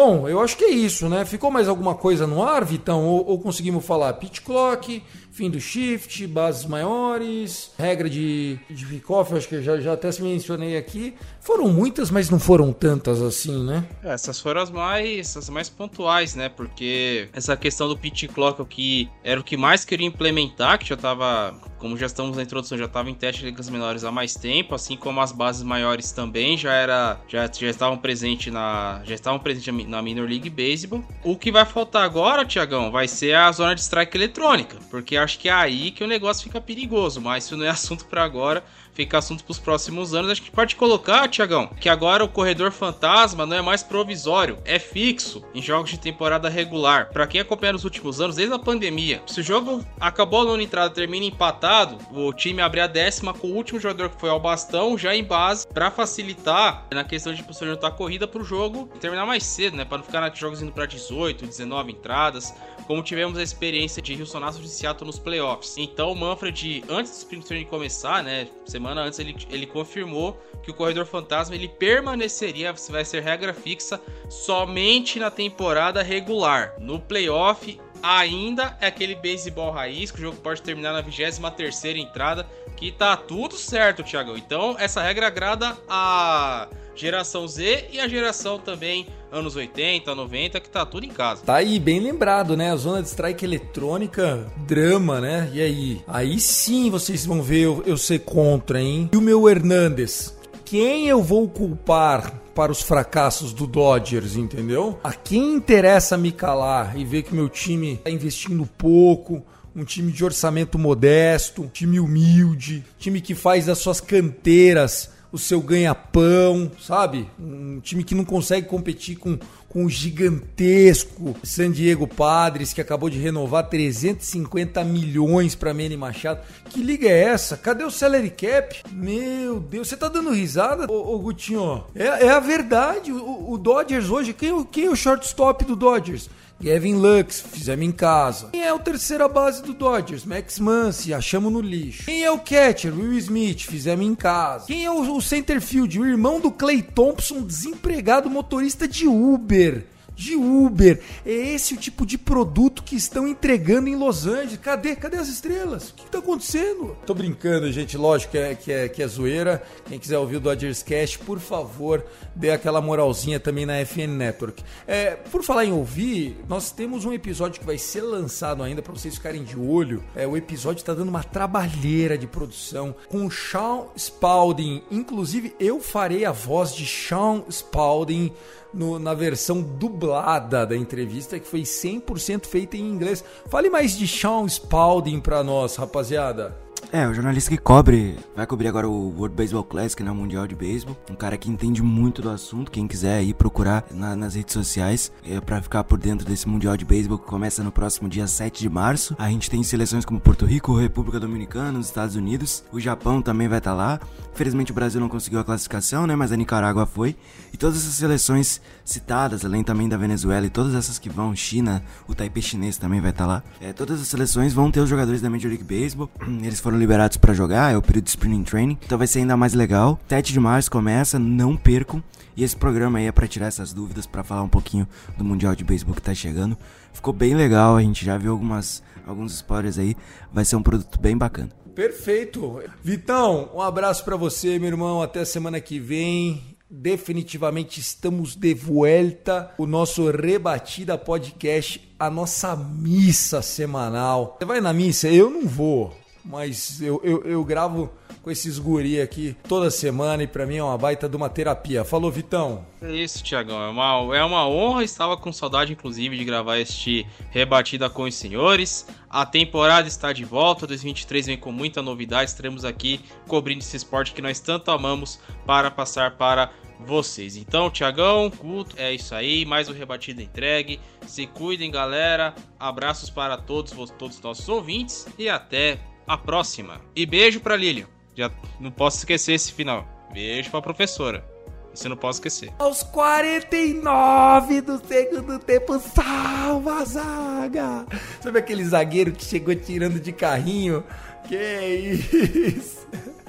Bom, 0.00 0.28
eu 0.28 0.40
acho 0.40 0.56
que 0.56 0.64
é 0.64 0.70
isso, 0.70 1.08
né? 1.08 1.24
Ficou 1.24 1.50
mais 1.50 1.66
alguma 1.66 1.92
coisa 1.92 2.24
no 2.24 2.40
ar, 2.40 2.64
Vitão? 2.64 3.04
Ou, 3.04 3.30
ou 3.30 3.40
conseguimos 3.40 3.84
falar 3.84 4.12
pitch 4.12 4.42
clock, 4.42 5.02
fim 5.38 5.48
do 5.48 5.60
shift, 5.60 6.26
bases 6.26 6.66
maiores, 6.66 7.70
regra 7.78 8.10
de, 8.10 8.58
de 8.68 8.84
pick-off, 8.84 9.32
acho 9.32 9.48
que 9.48 9.62
já, 9.62 9.78
já 9.78 9.92
até 9.92 10.10
se 10.10 10.20
mencionei 10.20 10.76
aqui. 10.76 11.14
Foram 11.40 11.68
muitas, 11.68 12.10
mas 12.10 12.28
não 12.28 12.40
foram 12.40 12.72
tantas 12.72 13.22
assim, 13.22 13.64
né? 13.64 13.86
É, 14.02 14.14
essas 14.14 14.40
foram 14.40 14.60
as 14.60 14.70
mais, 14.70 15.36
as 15.36 15.48
mais 15.48 15.68
pontuais, 15.68 16.34
né? 16.34 16.48
Porque 16.48 17.28
essa 17.32 17.56
questão 17.56 17.88
do 17.88 17.96
pitch 17.96 18.26
clock, 18.26 18.64
que 18.64 19.08
era 19.22 19.38
o 19.38 19.44
que 19.44 19.56
mais 19.56 19.84
queria 19.84 20.08
implementar, 20.08 20.76
que 20.76 20.88
já 20.88 20.96
estava 20.96 21.54
como 21.78 21.96
já 21.96 22.06
estamos 22.06 22.36
na 22.36 22.42
introdução, 22.42 22.76
já 22.76 22.84
estava 22.84 23.08
em 23.08 23.14
teste 23.14 23.40
de 23.40 23.46
ligas 23.46 23.70
menores 23.70 24.04
há 24.04 24.10
mais 24.10 24.34
tempo, 24.34 24.74
assim 24.74 24.96
como 24.96 25.20
as 25.20 25.32
bases 25.32 25.62
maiores 25.62 26.10
também 26.10 26.58
já 26.58 26.72
era 26.72 27.20
já, 27.28 27.48
já 27.50 27.70
estavam 27.70 27.96
presentes 27.96 28.52
na 28.52 29.00
já 29.04 29.14
estavam 29.14 29.38
presentes 29.38 29.72
na 29.86 30.02
Minor 30.02 30.28
League 30.28 30.50
Baseball. 30.50 31.04
O 31.22 31.36
que 31.36 31.52
vai 31.52 31.64
faltar 31.64 32.02
agora, 32.02 32.44
Tiagão, 32.44 32.90
vai 32.90 33.06
ser 33.06 33.34
a 33.34 33.50
zona 33.52 33.74
de 33.74 33.80
strike 33.80 34.16
eletrônica, 34.16 34.76
porque 34.90 35.16
acho 35.28 35.38
que 35.38 35.48
é 35.48 35.52
aí 35.52 35.90
que 35.90 36.02
o 36.02 36.06
negócio 36.06 36.42
fica 36.42 36.60
perigoso, 36.60 37.20
mas 37.20 37.44
isso 37.44 37.56
não 37.56 37.66
é 37.66 37.68
assunto 37.70 38.06
para 38.06 38.24
agora 38.24 38.64
fica 38.98 39.18
assunto 39.18 39.44
para 39.44 39.52
os 39.52 39.60
próximos 39.60 40.12
anos. 40.12 40.28
Acho 40.28 40.42
que 40.42 40.50
pode 40.50 40.74
colocar, 40.74 41.28
Tiagão, 41.28 41.68
que 41.80 41.88
agora 41.88 42.24
o 42.24 42.28
corredor 42.28 42.72
fantasma 42.72 43.46
não 43.46 43.56
é 43.56 43.62
mais 43.62 43.80
provisório, 43.80 44.58
é 44.64 44.76
fixo 44.80 45.44
em 45.54 45.62
jogos 45.62 45.90
de 45.90 46.00
temporada 46.00 46.48
regular. 46.48 47.10
Para 47.12 47.28
quem 47.28 47.40
acompanha 47.40 47.74
nos 47.74 47.84
últimos 47.84 48.20
anos, 48.20 48.34
desde 48.34 48.52
a 48.52 48.58
pandemia, 48.58 49.22
se 49.24 49.38
o 49.38 49.42
jogo 49.42 49.84
acabou 50.00 50.40
a 50.40 50.44
nona 50.46 50.64
entrada 50.64 50.92
termina 50.92 51.26
empatado, 51.26 51.96
o 52.12 52.32
time 52.32 52.60
abre 52.60 52.80
a 52.80 52.88
décima 52.88 53.32
com 53.32 53.46
o 53.46 53.54
último 53.54 53.78
jogador 53.78 54.10
que 54.10 54.20
foi 54.20 54.30
ao 54.30 54.40
bastão 54.40 54.98
já 54.98 55.14
em 55.14 55.22
base 55.22 55.64
para 55.68 55.92
facilitar 55.92 56.84
na 56.92 57.04
questão 57.04 57.32
de 57.32 57.44
posicionar 57.44 57.78
a 57.80 57.90
corrida 57.92 58.26
para 58.26 58.42
o 58.42 58.44
jogo 58.44 58.88
terminar 59.00 59.26
mais 59.26 59.44
cedo, 59.44 59.76
né? 59.76 59.84
Para 59.84 59.98
não 59.98 60.04
ficar 60.04 60.20
naqueles 60.20 60.40
jogos 60.40 60.60
indo 60.60 60.72
para 60.72 60.86
18, 60.86 61.46
19 61.46 61.92
entradas, 61.92 62.52
como 62.88 63.02
tivemos 63.02 63.38
a 63.38 63.42
experiência 63.42 64.02
de 64.02 64.18
Houston 64.18 64.42
Astros 64.42 64.66
de 64.66 64.74
Seattle 64.74 65.06
nos 65.06 65.18
playoffs. 65.18 65.76
Então 65.76 66.10
o 66.10 66.16
Manfred, 66.16 66.82
antes 66.88 67.12
do 67.12 67.16
sprint 67.18 67.46
training 67.46 67.66
começar, 67.66 68.24
né? 68.24 68.48
Semana 68.64 68.87
semana 68.88 69.02
antes 69.02 69.18
ele, 69.18 69.36
ele 69.50 69.66
confirmou 69.66 70.40
que 70.62 70.70
o 70.70 70.74
corredor 70.74 71.04
fantasma 71.04 71.54
ele 71.54 71.68
permaneceria, 71.68 72.72
vai 72.90 73.04
ser 73.04 73.22
regra 73.22 73.52
fixa 73.52 74.00
somente 74.30 75.18
na 75.18 75.30
temporada 75.30 76.02
regular. 76.02 76.74
No 76.78 76.98
playoff 76.98 77.78
ainda 78.02 78.76
é 78.80 78.86
aquele 78.86 79.14
beisebol 79.14 79.70
raiz, 79.70 80.10
que 80.10 80.18
o 80.18 80.22
jogo 80.22 80.38
pode 80.38 80.62
terminar 80.62 80.92
na 80.92 81.02
23 81.02 81.84
entrada, 81.96 82.46
que 82.76 82.90
tá 82.90 83.16
tudo 83.16 83.56
certo, 83.56 84.02
Thiago. 84.02 84.36
Então, 84.36 84.76
essa 84.78 85.02
regra 85.02 85.26
agrada 85.26 85.76
a 85.88 86.68
geração 86.98 87.46
Z 87.46 87.86
e 87.92 88.00
a 88.00 88.08
geração 88.08 88.58
também 88.58 89.06
anos 89.30 89.54
80, 89.54 90.14
90, 90.14 90.60
que 90.60 90.68
tá 90.68 90.84
tudo 90.84 91.06
em 91.06 91.10
casa. 91.10 91.42
Tá 91.44 91.56
aí, 91.56 91.78
bem 91.78 92.00
lembrado, 92.00 92.56
né? 92.56 92.72
A 92.72 92.76
zona 92.76 93.02
de 93.02 93.08
strike 93.08 93.44
eletrônica, 93.44 94.50
drama, 94.66 95.20
né? 95.20 95.50
E 95.52 95.62
aí? 95.62 96.02
Aí 96.08 96.40
sim 96.40 96.90
vocês 96.90 97.24
vão 97.24 97.42
ver 97.42 97.60
eu, 97.60 97.82
eu 97.86 97.96
ser 97.96 98.20
contra, 98.20 98.80
hein? 98.80 99.08
E 99.12 99.16
o 99.16 99.20
meu 99.20 99.48
Hernandes? 99.48 100.36
Quem 100.64 101.08
eu 101.08 101.22
vou 101.22 101.48
culpar 101.48 102.34
para 102.54 102.72
os 102.72 102.82
fracassos 102.82 103.52
do 103.52 103.66
Dodgers, 103.66 104.36
entendeu? 104.36 104.98
A 105.02 105.12
quem 105.12 105.54
interessa 105.54 106.16
me 106.16 106.32
calar 106.32 106.98
e 106.98 107.04
ver 107.04 107.22
que 107.22 107.34
meu 107.34 107.48
time 107.48 107.98
tá 107.98 108.10
investindo 108.10 108.68
pouco, 108.76 109.42
um 109.74 109.84
time 109.84 110.10
de 110.10 110.24
orçamento 110.24 110.78
modesto, 110.78 111.70
time 111.72 112.00
humilde, 112.00 112.84
time 112.98 113.20
que 113.20 113.34
faz 113.34 113.66
das 113.66 113.78
suas 113.78 114.00
canteiras 114.00 115.16
o 115.30 115.38
seu 115.38 115.60
ganha-pão, 115.60 116.70
sabe? 116.80 117.28
Um 117.38 117.80
time 117.80 118.02
que 118.02 118.14
não 118.14 118.24
consegue 118.24 118.66
competir 118.66 119.16
com, 119.16 119.38
com 119.68 119.84
o 119.84 119.90
gigantesco 119.90 121.36
San 121.42 121.70
Diego 121.70 122.06
Padres, 122.06 122.72
que 122.72 122.80
acabou 122.80 123.10
de 123.10 123.18
renovar 123.18 123.68
350 123.68 124.82
milhões 124.84 125.54
para 125.54 125.74
Manny 125.74 125.96
Machado. 125.96 126.40
Que 126.70 126.82
liga 126.82 127.08
é 127.08 127.24
essa? 127.24 127.56
Cadê 127.56 127.84
o 127.84 127.90
salary 127.90 128.30
cap? 128.30 128.82
Meu 128.90 129.60
Deus, 129.60 129.88
você 129.88 129.96
tá 129.96 130.08
dando 130.08 130.30
risada, 130.30 130.90
ô, 130.90 131.14
ô 131.14 131.18
Gutinho? 131.18 131.84
É, 131.94 132.26
é 132.26 132.30
a 132.30 132.40
verdade. 132.40 133.12
O, 133.12 133.52
o 133.52 133.58
Dodgers 133.58 134.08
hoje, 134.08 134.32
quem, 134.32 134.64
quem 134.64 134.86
é 134.86 134.90
o 134.90 134.96
shortstop 134.96 135.64
do 135.64 135.76
Dodgers? 135.76 136.30
Gavin 136.60 136.94
Lux, 136.94 137.40
fizemos 137.40 137.86
em 137.86 137.92
casa. 137.92 138.48
Quem 138.50 138.64
é 138.64 138.72
o 138.72 138.80
terceira 138.80 139.28
base 139.28 139.62
do 139.62 139.72
Dodgers? 139.72 140.24
Max 140.24 140.58
Muncy, 140.58 141.14
achamos 141.14 141.52
no 141.52 141.60
lixo. 141.60 142.04
Quem 142.04 142.24
é 142.24 142.30
o 142.30 142.38
catcher? 142.38 142.92
Will 142.92 143.16
Smith, 143.18 143.60
fizemos 143.60 144.04
em 144.04 144.14
casa. 144.14 144.66
Quem 144.66 144.84
é 144.84 144.90
o, 144.90 145.16
o 145.16 145.22
center 145.22 145.60
field? 145.60 146.00
O 146.00 146.06
irmão 146.06 146.40
do 146.40 146.50
Clay 146.50 146.82
Thompson, 146.82 147.42
desempregado 147.42 148.28
motorista 148.28 148.88
de 148.88 149.06
Uber 149.06 149.86
de 150.18 150.34
Uber. 150.34 151.00
É 151.24 151.30
esse 151.30 151.74
o 151.74 151.76
tipo 151.76 152.04
de 152.04 152.18
produto 152.18 152.82
que 152.82 152.96
estão 152.96 153.26
entregando 153.28 153.88
em 153.88 153.94
Los 153.94 154.26
Angeles. 154.26 154.58
Cadê? 154.58 154.96
Cadê 154.96 155.16
as 155.16 155.28
estrelas? 155.28 155.90
O 155.90 155.94
que 155.94 156.06
está 156.06 156.18
acontecendo? 156.18 156.96
Tô 157.06 157.14
brincando, 157.14 157.70
gente. 157.70 157.96
Lógico 157.96 158.32
que 158.32 158.38
é, 158.38 158.54
que, 158.56 158.72
é, 158.72 158.88
que 158.88 159.00
é 159.00 159.06
zoeira. 159.06 159.62
Quem 159.86 159.98
quiser 159.98 160.18
ouvir 160.18 160.36
o 160.36 160.40
Dodgers 160.40 160.82
Cast, 160.82 161.20
por 161.20 161.38
favor, 161.38 162.04
dê 162.34 162.50
aquela 162.50 162.80
moralzinha 162.80 163.38
também 163.38 163.64
na 163.64 163.74
FN 163.84 164.08
Network. 164.08 164.64
É, 164.88 165.12
por 165.14 165.44
falar 165.44 165.64
em 165.64 165.72
ouvir, 165.72 166.36
nós 166.48 166.72
temos 166.72 167.04
um 167.04 167.12
episódio 167.12 167.60
que 167.60 167.66
vai 167.66 167.78
ser 167.78 168.00
lançado 168.00 168.64
ainda 168.64 168.82
para 168.82 168.92
vocês 168.92 169.14
ficarem 169.14 169.44
de 169.44 169.56
olho. 169.56 170.02
É, 170.16 170.26
o 170.26 170.36
episódio 170.36 170.80
está 170.80 170.94
dando 170.94 171.10
uma 171.10 171.22
trabalheira 171.22 172.18
de 172.18 172.26
produção 172.26 172.92
com 173.08 173.24
o 173.24 173.30
Sean 173.30 173.84
Spalding. 173.96 174.82
Inclusive, 174.90 175.54
eu 175.60 175.78
farei 175.80 176.24
a 176.24 176.32
voz 176.32 176.74
de 176.74 176.84
Sean 176.84 177.44
Spalding 177.48 178.32
no, 178.72 178.98
na 178.98 179.14
versão 179.14 179.60
dublada 179.62 180.66
da 180.66 180.76
entrevista, 180.76 181.38
que 181.38 181.46
foi 181.46 181.62
100% 181.62 182.46
feita 182.46 182.76
em 182.76 182.88
inglês. 182.88 183.24
Fale 183.46 183.70
mais 183.70 183.96
de 183.96 184.06
Sean 184.06 184.46
Spalding 184.46 185.20
pra 185.20 185.42
nós, 185.42 185.76
rapaziada. 185.76 186.67
É, 186.90 187.06
o 187.06 187.12
jornalista 187.12 187.50
que 187.50 187.58
cobre, 187.58 188.16
vai 188.34 188.46
cobrir 188.46 188.66
agora 188.66 188.88
o 188.88 189.14
World 189.14 189.36
Baseball 189.36 189.62
Classic, 189.62 190.02
né, 190.02 190.10
o 190.10 190.14
Mundial 190.14 190.46
de 190.46 190.54
Beisebol. 190.54 190.96
Um 191.10 191.14
cara 191.14 191.36
que 191.36 191.50
entende 191.50 191.82
muito 191.82 192.22
do 192.22 192.30
assunto, 192.30 192.70
quem 192.70 192.88
quiser 192.88 193.22
ir 193.22 193.34
procurar 193.34 193.84
na, 193.90 194.16
nas 194.16 194.34
redes 194.34 194.54
sociais 194.54 195.12
é, 195.22 195.38
para 195.38 195.60
ficar 195.60 195.84
por 195.84 195.98
dentro 195.98 196.26
desse 196.26 196.48
Mundial 196.48 196.78
de 196.78 196.86
Beisebol 196.86 197.18
que 197.18 197.26
começa 197.26 197.62
no 197.62 197.70
próximo 197.70 198.08
dia 198.08 198.26
7 198.26 198.60
de 198.60 198.70
março. 198.70 199.14
A 199.18 199.28
gente 199.28 199.50
tem 199.50 199.62
seleções 199.62 200.06
como 200.06 200.18
Porto 200.18 200.46
Rico, 200.46 200.74
República 200.74 201.20
Dominicana, 201.20 201.78
os 201.78 201.86
Estados 201.86 202.16
Unidos, 202.16 202.64
o 202.72 202.80
Japão 202.80 203.20
também 203.20 203.48
vai 203.48 203.58
estar 203.58 203.72
tá 203.72 203.76
lá. 203.76 204.00
Infelizmente 204.32 204.72
o 204.72 204.74
Brasil 204.74 204.98
não 204.98 205.10
conseguiu 205.10 205.40
a 205.40 205.44
classificação, 205.44 206.06
né, 206.06 206.16
mas 206.16 206.32
a 206.32 206.36
Nicarágua 206.36 206.86
foi. 206.86 207.14
E 207.52 207.58
todas 207.58 207.76
essas 207.76 207.94
seleções 207.94 208.62
citadas, 208.82 209.44
além 209.44 209.62
também 209.62 209.90
da 209.90 209.96
Venezuela 209.98 210.46
e 210.46 210.50
todas 210.50 210.74
essas 210.74 210.98
que 210.98 211.10
vão, 211.10 211.36
China, 211.36 211.82
o 212.06 212.14
Taipei 212.14 212.42
chinês 212.42 212.78
também 212.78 213.00
vai 213.00 213.10
estar 213.10 213.24
tá 213.24 213.28
lá. 213.28 213.42
É, 213.60 213.74
todas 213.74 214.00
as 214.00 214.08
seleções 214.08 214.54
vão 214.54 214.70
ter 214.70 214.80
os 214.80 214.88
jogadores 214.88 215.20
da 215.20 215.28
Major 215.28 215.50
League 215.50 215.64
Baseball. 215.64 216.08
Eles 216.42 216.60
foram 216.60 216.77
liberados 216.78 217.16
para 217.16 217.34
jogar, 217.34 217.72
é 217.72 217.76
o 217.76 217.82
período 217.82 218.04
de 218.04 218.10
Spring 218.10 218.42
Training, 218.42 218.78
então 218.84 218.96
vai 218.96 219.06
ser 219.06 219.18
ainda 219.18 219.36
mais 219.36 219.52
legal. 219.52 219.98
7 220.08 220.32
de 220.32 220.40
março 220.40 220.70
começa, 220.70 221.18
não 221.18 221.56
percam. 221.56 222.02
E 222.36 222.44
esse 222.44 222.56
programa 222.56 222.98
aí 222.98 223.06
é 223.06 223.12
para 223.12 223.26
tirar 223.26 223.48
essas 223.48 223.72
dúvidas, 223.72 224.06
para 224.06 224.22
falar 224.22 224.42
um 224.42 224.48
pouquinho 224.48 224.86
do 225.16 225.24
Mundial 225.24 225.56
de 225.56 225.64
Beisebol 225.64 225.94
que 225.94 226.02
tá 226.02 226.14
chegando. 226.14 226.56
Ficou 226.92 227.12
bem 227.12 227.34
legal, 227.34 227.76
a 227.76 227.82
gente 227.82 228.04
já 228.04 228.16
viu 228.16 228.30
algumas 228.30 228.82
alguns 229.06 229.34
spoilers 229.34 229.78
aí, 229.78 229.96
vai 230.32 230.44
ser 230.44 230.56
um 230.56 230.62
produto 230.62 231.00
bem 231.00 231.16
bacana. 231.16 231.50
Perfeito. 231.74 232.60
Vitão, 232.82 233.50
um 233.54 233.60
abraço 233.60 234.04
para 234.04 234.16
você, 234.16 234.58
meu 234.58 234.68
irmão, 234.68 235.00
até 235.02 235.24
semana 235.24 235.60
que 235.60 235.78
vem. 235.78 236.56
Definitivamente 236.70 237.80
estamos 237.80 238.36
de 238.36 238.52
volta. 238.52 239.52
O 239.56 239.66
nosso 239.66 240.10
Rebatida 240.10 240.98
Podcast, 240.98 241.94
a 241.98 242.10
nossa 242.10 242.54
missa 242.54 243.40
semanal. 243.40 244.36
Você 244.38 244.44
vai 244.44 244.60
na 244.60 244.72
missa? 244.72 245.08
Eu 245.08 245.30
não 245.30 245.46
vou 245.46 245.96
mas 246.28 246.82
eu, 246.82 247.00
eu, 247.02 247.22
eu 247.22 247.42
gravo 247.42 247.90
com 248.22 248.30
esses 248.30 248.58
guri 248.58 249.00
aqui 249.00 249.34
toda 249.48 249.70
semana 249.70 250.22
e 250.22 250.26
para 250.26 250.44
mim 250.44 250.56
é 250.56 250.62
uma 250.62 250.76
baita 250.76 251.08
de 251.08 251.16
uma 251.16 251.30
terapia. 251.30 251.84
Falou, 251.84 252.10
Vitão. 252.10 252.66
É 252.82 252.92
isso, 252.92 253.24
Tiagão. 253.24 253.62
É 253.62 253.68
uma, 253.70 254.16
é 254.16 254.22
uma 254.22 254.46
honra. 254.46 254.84
Estava 254.84 255.16
com 255.16 255.32
saudade, 255.32 255.72
inclusive, 255.72 256.18
de 256.18 256.24
gravar 256.26 256.58
este 256.58 257.06
Rebatida 257.30 257.88
com 257.88 258.02
os 258.02 258.14
Senhores. 258.14 258.86
A 259.08 259.24
temporada 259.24 259.88
está 259.88 260.12
de 260.12 260.24
volta. 260.24 260.66
2023 260.66 261.26
vem 261.26 261.38
com 261.38 261.50
muita 261.50 261.80
novidade. 261.80 262.30
Estaremos 262.30 262.62
aqui 262.62 263.00
cobrindo 263.26 263.60
esse 263.60 263.78
esporte 263.78 264.12
que 264.12 264.20
nós 264.20 264.38
tanto 264.38 264.70
amamos 264.70 265.18
para 265.46 265.70
passar 265.70 266.18
para 266.18 266.50
vocês. 266.80 267.38
Então, 267.38 267.70
Tiagão, 267.70 268.30
é 268.76 268.92
isso 268.92 269.14
aí. 269.14 269.46
Mais 269.46 269.68
um 269.70 269.72
Rebatida 269.72 270.22
entregue. 270.22 270.78
Se 271.06 271.26
cuidem, 271.26 271.70
galera. 271.70 272.34
Abraços 272.60 273.08
para 273.08 273.38
todos, 273.38 273.72
todos 273.92 274.16
os 274.16 274.22
nossos 274.22 274.46
ouvintes 274.46 275.06
e 275.18 275.26
até 275.28 275.78
a 276.08 276.16
próxima. 276.16 276.80
E 276.96 277.04
beijo 277.04 277.40
pra 277.40 277.56
Lilian. 277.56 277.86
Já 278.16 278.30
não 278.58 278.70
posso 278.70 278.98
esquecer 278.98 279.34
esse 279.34 279.52
final. 279.52 279.86
Beijo 280.12 280.50
pra 280.50 280.62
professora. 280.62 281.24
Isso 281.72 281.86
eu 281.86 281.90
não 281.90 281.96
posso 281.96 282.18
esquecer. 282.18 282.52
Aos 282.58 282.82
49 282.82 284.60
do 284.62 284.84
segundo 284.84 285.38
tempo, 285.38 285.78
salva 285.78 286.80
a 286.80 286.84
zaga! 286.84 287.86
Sabe 288.20 288.38
aquele 288.38 288.64
zagueiro 288.64 289.12
que 289.12 289.24
chegou 289.24 289.54
tirando 289.54 290.00
de 290.00 290.10
carrinho? 290.10 290.82
Que 291.28 291.36
isso? 291.36 292.88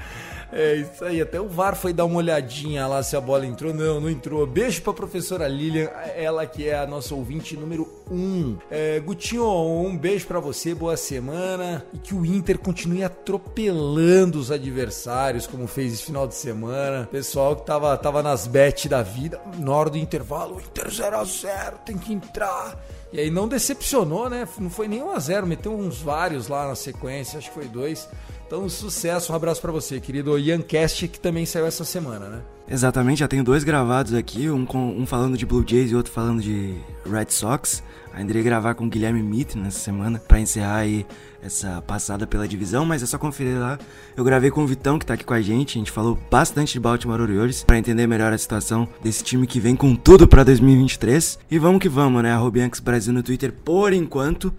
É 0.51 0.75
isso 0.75 1.05
aí, 1.05 1.21
até 1.21 1.39
o 1.39 1.47
VAR 1.47 1.75
foi 1.75 1.93
dar 1.93 2.05
uma 2.05 2.17
olhadinha 2.17 2.87
lá 2.87 3.03
se 3.03 3.15
a 3.15 3.21
bola 3.21 3.45
entrou. 3.45 3.73
Não, 3.73 3.99
não 3.99 4.09
entrou. 4.09 4.45
Beijo 4.47 4.81
pra 4.81 4.93
professora 4.93 5.47
Lilian, 5.47 5.89
ela 6.15 6.45
que 6.45 6.67
é 6.67 6.77
a 6.77 6.87
nossa 6.87 7.13
ouvinte 7.13 7.55
número 7.55 7.87
1. 8.09 8.15
Um. 8.15 8.57
É, 8.71 8.99
Gutinho, 8.99 9.45
um 9.45 9.95
beijo 9.95 10.25
para 10.25 10.39
você, 10.39 10.73
boa 10.73 10.97
semana. 10.97 11.85
E 11.93 11.97
que 11.99 12.15
o 12.15 12.25
Inter 12.25 12.57
continue 12.57 13.03
atropelando 13.03 14.39
os 14.39 14.51
adversários, 14.51 15.45
como 15.45 15.67
fez 15.67 15.93
esse 15.93 16.03
final 16.03 16.27
de 16.27 16.35
semana. 16.35 17.07
Pessoal 17.11 17.55
que 17.55 17.65
tava, 17.65 17.95
tava 17.97 18.23
nas 18.23 18.47
bets 18.47 18.87
da 18.87 19.03
vida, 19.03 19.39
na 19.57 19.71
hora 19.71 19.89
do 19.89 19.97
intervalo, 19.97 20.59
Inter 20.59 20.87
0x0, 20.87 21.73
tem 21.85 21.97
que 21.97 22.11
entrar. 22.11 22.75
E 23.11 23.19
aí 23.19 23.31
não 23.31 23.47
decepcionou, 23.47 24.29
né? 24.29 24.47
Não 24.59 24.69
foi 24.69 24.87
nem 24.87 25.01
1x0, 25.01 25.45
meteu 25.45 25.73
uns 25.73 25.99
vários 25.99 26.47
lá 26.47 26.67
na 26.67 26.75
sequência, 26.75 27.39
acho 27.39 27.49
que 27.49 27.55
foi 27.55 27.67
dois. 27.67 28.07
Então, 28.49 28.67
sucesso, 28.67 29.31
um 29.31 29.35
abraço 29.35 29.61
para 29.61 29.71
você, 29.71 29.99
querido 29.99 30.35
Ian 30.39 30.63
Cast, 30.63 31.07
que 31.07 31.19
também 31.19 31.45
saiu 31.45 31.67
essa 31.67 31.85
semana, 31.85 32.27
né? 32.29 32.41
Exatamente, 32.67 33.19
já 33.19 33.27
tenho 33.27 33.43
dois 33.43 33.63
gravados 33.63 34.15
aqui, 34.15 34.49
um, 34.49 34.65
com, 34.65 34.89
um 34.89 35.05
falando 35.05 35.37
de 35.37 35.45
Blue 35.45 35.63
Jays 35.63 35.91
e 35.91 35.95
outro 35.95 36.11
falando 36.11 36.41
de 36.41 36.73
Red 37.05 37.27
Sox. 37.29 37.83
Ainda 38.11 38.31
irei 38.31 38.41
gravar 38.41 38.73
com 38.73 38.87
o 38.87 38.89
Guilherme 38.89 39.21
Mitt 39.21 39.55
nessa 39.55 39.77
semana 39.77 40.17
para 40.17 40.39
encerrar 40.39 40.77
aí 40.77 41.05
essa 41.43 41.79
passada 41.83 42.25
pela 42.25 42.47
divisão, 42.47 42.85
mas 42.85 43.03
é 43.03 43.05
só 43.05 43.19
conferir 43.19 43.59
lá. 43.59 43.77
Eu 44.17 44.23
gravei 44.23 44.49
com 44.49 44.63
o 44.63 44.67
Vitão 44.67 44.97
que 44.97 45.05
tá 45.05 45.13
aqui 45.13 45.23
com 45.23 45.35
a 45.35 45.41
gente, 45.41 45.77
a 45.77 45.79
gente 45.79 45.91
falou 45.91 46.17
bastante 46.31 46.73
de 46.73 46.79
Baltimore 46.79 47.21
Orioles 47.21 47.63
para 47.63 47.77
entender 47.77 48.07
melhor 48.07 48.33
a 48.33 48.37
situação 48.39 48.89
desse 49.03 49.23
time 49.23 49.45
que 49.45 49.59
vem 49.59 49.75
com 49.75 49.95
tudo 49.95 50.27
para 50.27 50.43
2023. 50.43 51.37
E 51.51 51.59
vamos 51.59 51.79
que 51.79 51.87
vamos, 51.87 52.23
né? 52.23 52.33
A 52.33 52.81
Brasil 52.81 53.13
no 53.13 53.21
Twitter 53.21 53.53
por 53.53 53.93
enquanto 53.93 54.51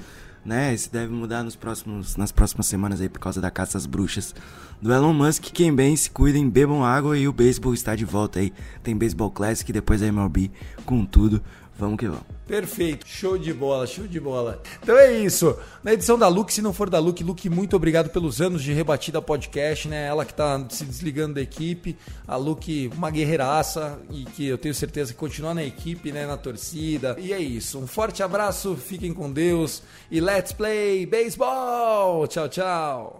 né? 0.44 0.74
Isso 0.74 0.90
deve 0.92 1.12
mudar 1.12 1.42
nos 1.42 1.57
próximos, 1.57 2.16
nas 2.16 2.33
próximas 2.33 2.66
semanas 2.66 3.00
aí 3.00 3.09
por 3.09 3.18
causa 3.18 3.40
da 3.40 3.50
caça 3.50 3.76
às 3.76 3.87
bruxas 3.87 4.35
do 4.81 4.92
Elon 4.92 5.12
Musk. 5.12 5.44
Quem 5.53 5.74
bem, 5.74 5.94
se 5.94 6.11
cuidem, 6.11 6.48
bebam 6.48 6.85
água 6.85 7.16
e 7.18 7.29
o 7.29 7.33
beisebol 7.33 7.74
está 7.74 7.94
de 7.94 8.05
volta 8.05 8.40
aí. 8.40 8.53
Tem 8.83 8.96
Baseball 8.96 9.31
Classic, 9.31 9.70
depois 9.72 10.03
a 10.03 10.07
MLB 10.07 10.50
com 10.85 11.05
tudo. 11.05 11.42
Vamos 11.80 11.98
que 11.98 12.06
vamos. 12.06 12.24
Perfeito, 12.46 13.08
show 13.08 13.38
de 13.38 13.54
bola, 13.54 13.86
show 13.86 14.06
de 14.06 14.20
bola. 14.20 14.60
Então 14.82 14.98
é 14.98 15.12
isso. 15.12 15.56
Na 15.82 15.94
edição 15.94 16.18
da 16.18 16.28
Luke, 16.28 16.52
se 16.52 16.60
não 16.60 16.74
for 16.74 16.90
da 16.90 16.98
Luke, 16.98 17.24
Luke, 17.24 17.48
muito 17.48 17.74
obrigado 17.74 18.10
pelos 18.10 18.38
anos 18.38 18.62
de 18.62 18.70
rebatida 18.74 19.22
podcast, 19.22 19.88
né? 19.88 20.06
Ela 20.06 20.26
que 20.26 20.34
tá 20.34 20.62
se 20.68 20.84
desligando 20.84 21.34
da 21.34 21.40
equipe. 21.40 21.96
A 22.28 22.36
Luke, 22.36 22.90
uma 22.94 23.10
guerreiraça 23.10 23.98
e 24.10 24.26
que 24.26 24.46
eu 24.46 24.58
tenho 24.58 24.74
certeza 24.74 25.14
que 25.14 25.18
continua 25.18 25.54
na 25.54 25.64
equipe, 25.64 26.12
né? 26.12 26.26
Na 26.26 26.36
torcida. 26.36 27.16
E 27.18 27.32
é 27.32 27.38
isso. 27.38 27.78
Um 27.78 27.86
forte 27.86 28.22
abraço, 28.22 28.76
fiquem 28.76 29.14
com 29.14 29.32
Deus 29.32 29.82
e 30.10 30.20
let's 30.20 30.52
play 30.52 31.06
baseball. 31.06 32.26
Tchau, 32.26 32.48
tchau. 32.48 33.19